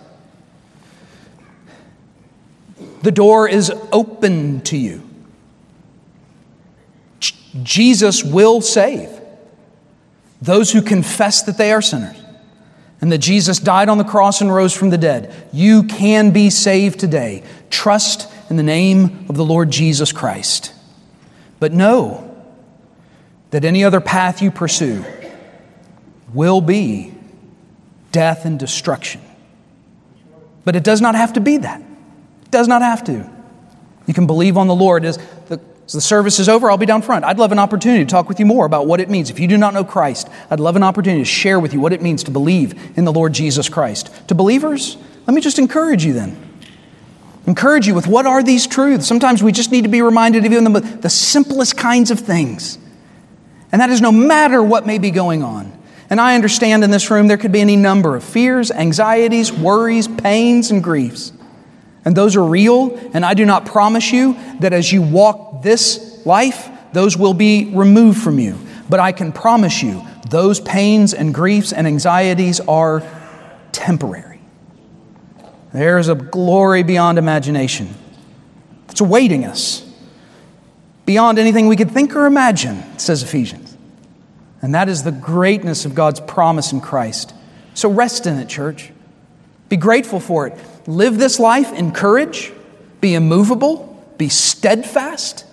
The 3.01 3.11
door 3.11 3.47
is 3.47 3.71
open 3.91 4.61
to 4.61 4.77
you. 4.77 5.03
Jesus 7.61 8.23
will 8.23 8.61
save 8.61 9.09
those 10.41 10.71
who 10.71 10.81
confess 10.81 11.43
that 11.43 11.57
they 11.57 11.71
are 11.71 11.81
sinners 11.81 12.17
and 12.99 13.11
that 13.11 13.19
Jesus 13.19 13.59
died 13.59 13.89
on 13.89 13.97
the 13.97 14.03
cross 14.03 14.41
and 14.41 14.53
rose 14.53 14.73
from 14.73 14.89
the 14.89 14.97
dead. 14.97 15.33
You 15.51 15.83
can 15.83 16.31
be 16.31 16.49
saved 16.49 16.99
today. 16.99 17.43
Trust 17.69 18.31
in 18.49 18.55
the 18.55 18.63
name 18.63 19.25
of 19.29 19.35
the 19.35 19.45
Lord 19.45 19.71
Jesus 19.71 20.11
Christ. 20.11 20.73
But 21.59 21.73
know 21.73 22.32
that 23.53 23.63
any 23.63 23.83
other 23.83 24.01
path 24.01 24.41
you 24.41 24.49
pursue 24.49 25.05
will 26.33 26.59
be 26.59 27.13
death 28.11 28.45
and 28.45 28.59
destruction. 28.59 29.21
But 30.65 30.75
it 30.75 30.83
does 30.83 31.01
not 31.01 31.13
have 31.13 31.33
to 31.33 31.39
be 31.39 31.57
that. 31.57 31.79
It 31.79 32.49
does 32.49 32.67
not 32.67 32.81
have 32.81 33.03
to. 33.03 33.29
You 34.07 34.13
can 34.15 34.25
believe 34.25 34.57
on 34.57 34.65
the 34.65 34.73
Lord. 34.73 35.05
As 35.05 35.17
the, 35.49 35.61
as 35.85 35.93
the 35.93 36.01
service 36.01 36.39
is 36.39 36.49
over, 36.49 36.71
I'll 36.71 36.79
be 36.79 36.87
down 36.87 37.03
front. 37.03 37.25
I'd 37.25 37.37
love 37.37 37.51
an 37.51 37.59
opportunity 37.59 38.03
to 38.03 38.09
talk 38.09 38.27
with 38.27 38.39
you 38.39 38.47
more 38.47 38.65
about 38.65 38.87
what 38.87 38.99
it 38.99 39.07
means. 39.07 39.29
If 39.29 39.39
you 39.39 39.47
do 39.47 39.57
not 39.57 39.75
know 39.75 39.83
Christ, 39.83 40.29
I'd 40.49 40.59
love 40.59 40.75
an 40.75 40.83
opportunity 40.83 41.21
to 41.21 41.29
share 41.29 41.59
with 41.59 41.73
you 41.73 41.79
what 41.79 41.93
it 41.93 42.01
means 42.01 42.23
to 42.23 42.31
believe 42.31 42.97
in 42.97 43.05
the 43.05 43.13
Lord 43.13 43.33
Jesus 43.33 43.69
Christ. 43.69 44.09
To 44.29 44.35
believers, 44.35 44.97
let 45.27 45.35
me 45.35 45.41
just 45.41 45.59
encourage 45.59 46.03
you 46.03 46.13
then. 46.13 46.35
Encourage 47.45 47.85
you 47.85 47.93
with 47.93 48.07
what 48.07 48.25
are 48.25 48.41
these 48.41 48.65
truths? 48.65 49.05
Sometimes 49.05 49.43
we 49.43 49.51
just 49.51 49.71
need 49.71 49.83
to 49.83 49.89
be 49.89 50.01
reminded 50.01 50.43
of 50.43 50.51
even 50.51 50.73
the, 50.73 50.79
the 50.79 51.09
simplest 51.09 51.77
kinds 51.77 52.09
of 52.09 52.19
things. 52.19 52.79
And 53.73 53.81
that 53.81 53.89
is 53.89 53.99
no 53.99 54.13
matter 54.13 54.63
what 54.63 54.85
may 54.85 54.99
be 54.99 55.11
going 55.11 55.43
on. 55.43 55.77
And 56.09 56.21
I 56.21 56.35
understand 56.35 56.83
in 56.83 56.91
this 56.91 57.09
room 57.09 57.27
there 57.27 57.37
could 57.37 57.51
be 57.51 57.59
any 57.59 57.75
number 57.75 58.15
of 58.15 58.23
fears, 58.23 58.71
anxieties, 58.71 59.51
worries, 59.51 60.07
pains, 60.07 60.71
and 60.71 60.81
griefs. 60.81 61.33
And 62.05 62.15
those 62.15 62.35
are 62.35 62.43
real, 62.43 62.95
and 63.13 63.25
I 63.25 63.33
do 63.33 63.45
not 63.45 63.65
promise 63.65 64.11
you 64.11 64.37
that 64.59 64.73
as 64.73 64.91
you 64.91 65.01
walk 65.01 65.63
this 65.63 66.25
life, 66.25 66.69
those 66.91 67.17
will 67.17 67.33
be 67.33 67.71
removed 67.73 68.21
from 68.21 68.39
you. 68.39 68.57
But 68.89 68.99
I 68.99 69.11
can 69.11 69.31
promise 69.31 69.81
you 69.81 70.03
those 70.29 70.59
pains 70.59 71.13
and 71.13 71.33
griefs 71.33 71.73
and 71.73 71.87
anxieties 71.87 72.59
are 72.61 73.03
temporary. 73.71 74.39
There 75.73 75.97
is 75.97 76.09
a 76.09 76.15
glory 76.15 76.83
beyond 76.83 77.17
imagination 77.17 77.89
that's 78.85 79.01
awaiting 79.01 79.45
us, 79.45 79.89
beyond 81.05 81.39
anything 81.39 81.67
we 81.67 81.75
could 81.75 81.91
think 81.91 82.15
or 82.15 82.25
imagine, 82.25 82.83
says 82.99 83.23
Ephesians. 83.23 83.62
And 84.63 84.73
that 84.73 84.87
is 84.87 85.03
the 85.03 85.11
greatness 85.11 85.83
of 85.83 85.93
God's 85.93 86.21
promise 86.21 86.71
in 86.71 86.79
Christ. 86.79 87.33
So 87.73 87.91
rest 87.91 88.25
in 88.25 88.39
it, 88.39 88.47
church. 88.47 88.91
Be 89.67 89.75
grateful 89.75 90.21
for 90.21 90.47
it. 90.47 90.57
Live 90.87 91.17
this 91.17 91.37
life 91.37 91.73
in 91.73 91.91
courage, 91.91 92.51
be 93.01 93.13
immovable, 93.13 94.01
be 94.17 94.29
steadfast, 94.29 95.45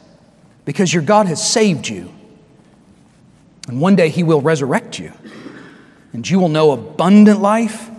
because 0.65 0.95
your 0.95 1.03
God 1.03 1.27
has 1.27 1.47
saved 1.47 1.89
you. 1.89 2.13
And 3.67 3.81
one 3.81 3.97
day 3.97 4.11
He 4.11 4.23
will 4.23 4.41
resurrect 4.41 4.99
you, 5.01 5.13
and 6.13 6.29
you 6.29 6.39
will 6.39 6.49
know 6.49 6.71
abundant 6.71 7.41
life 7.41 7.91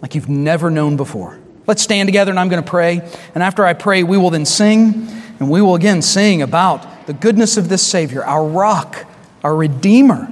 like 0.00 0.14
you've 0.14 0.30
never 0.30 0.70
known 0.70 0.96
before. 0.96 1.38
Let's 1.66 1.82
stand 1.82 2.06
together, 2.06 2.30
and 2.30 2.40
I'm 2.40 2.48
going 2.48 2.62
to 2.62 2.70
pray. 2.70 3.06
And 3.34 3.42
after 3.42 3.66
I 3.66 3.74
pray, 3.74 4.02
we 4.02 4.16
will 4.16 4.30
then 4.30 4.46
sing, 4.46 5.08
and 5.40 5.50
we 5.50 5.60
will 5.60 5.74
again 5.74 6.00
sing 6.00 6.40
about 6.40 7.06
the 7.06 7.12
goodness 7.12 7.58
of 7.58 7.68
this 7.68 7.86
Savior, 7.86 8.24
our 8.24 8.46
rock 8.46 9.06
our 9.42 9.54
Redeemer, 9.54 10.28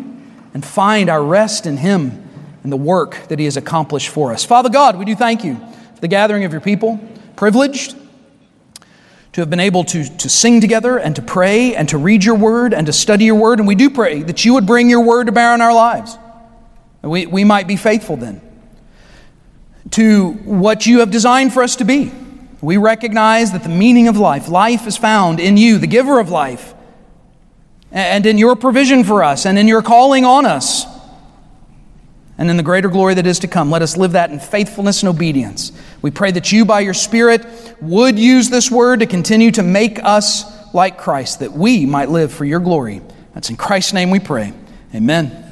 and 0.54 0.64
find 0.64 1.08
our 1.08 1.22
rest 1.22 1.66
in 1.66 1.76
Him 1.76 2.28
and 2.62 2.72
the 2.72 2.76
work 2.76 3.28
that 3.28 3.38
He 3.38 3.44
has 3.44 3.56
accomplished 3.56 4.08
for 4.08 4.32
us. 4.32 4.44
Father 4.44 4.68
God, 4.68 4.98
we 4.98 5.04
do 5.04 5.14
thank 5.14 5.44
you 5.44 5.56
for 5.94 6.00
the 6.00 6.08
gathering 6.08 6.44
of 6.44 6.52
your 6.52 6.61
people, 6.61 7.00
privileged 7.36 7.96
to 9.32 9.40
have 9.40 9.50
been 9.50 9.61
able 9.61 9.84
to, 9.84 10.04
to 10.18 10.28
sing 10.28 10.61
together 10.61 10.98
and 10.98 11.14
to 11.16 11.22
pray 11.22 11.74
and 11.76 11.88
to 11.88 11.98
read 11.98 12.24
your 12.24 12.34
word 12.34 12.74
and 12.74 12.86
to 12.86 12.92
study 12.92 13.24
your 13.24 13.36
word. 13.36 13.61
And 13.61 13.68
we 13.68 13.76
do 13.76 13.88
pray 13.88 14.22
that 14.22 14.44
you 14.44 14.54
would 14.54 14.66
bring 14.66 14.90
your 14.90 15.04
word 15.04 15.26
to 15.26 15.32
bear 15.32 15.52
on 15.52 15.61
our 15.61 15.72
lives. 15.72 16.18
We, 17.02 17.26
we 17.26 17.44
might 17.44 17.68
be 17.68 17.76
faithful 17.76 18.16
then 18.16 18.42
to 19.92 20.32
what 20.44 20.86
you 20.86 21.00
have 21.00 21.11
designed 21.11 21.52
for 21.52 21.62
us 21.62 21.76
to 21.76 21.84
be. 21.84 22.12
We 22.61 22.76
recognize 22.76 23.52
that 23.52 23.62
the 23.62 23.70
meaning 23.70 24.08
of 24.08 24.18
life, 24.18 24.48
life 24.48 24.86
is 24.86 24.96
found 24.96 25.40
in 25.40 25.56
you, 25.56 25.78
the 25.78 25.86
giver 25.86 26.18
of 26.20 26.28
life 26.28 26.74
and 27.93 28.26
in 28.26 28.38
your 28.38 28.57
provision 28.57 29.05
for 29.05 29.22
us 29.24 29.47
and 29.47 29.59
in 29.59 29.66
your 29.68 29.82
calling 29.82 30.24
on 30.24 30.47
us. 30.47 30.86
and 32.38 32.49
in 32.49 32.57
the 32.57 32.62
greater 32.62 32.88
glory 32.88 33.12
that 33.12 33.26
is 33.26 33.41
to 33.41 33.49
come. 33.49 33.70
Let 33.70 33.82
us 33.82 33.99
live 33.99 34.12
that 34.12 34.30
in 34.30 34.41
faithfulness 34.41 35.03
and 35.03 35.11
obedience. 35.11 35.72
We 36.01 36.11
pray 36.11 36.30
that 36.30 36.51
you, 36.51 36.64
by 36.64 36.80
your 36.80 36.95
Spirit, 36.95 37.45
would 37.82 38.18
use 38.18 38.49
this 38.49 38.70
word 38.70 39.01
to 39.01 39.07
continue 39.07 39.51
to 39.51 39.62
make 39.62 40.03
us 40.03 40.45
like 40.72 40.97
Christ, 40.97 41.41
that 41.41 41.53
we 41.53 41.84
might 41.84 42.09
live 42.09 42.32
for 42.32 42.47
your 42.47 42.61
glory. 42.61 43.03
That's 43.34 43.51
in 43.51 43.57
Christ's 43.57 43.93
name 43.93 44.11
we 44.11 44.20
pray. 44.20 44.55
Amen. 44.95 45.49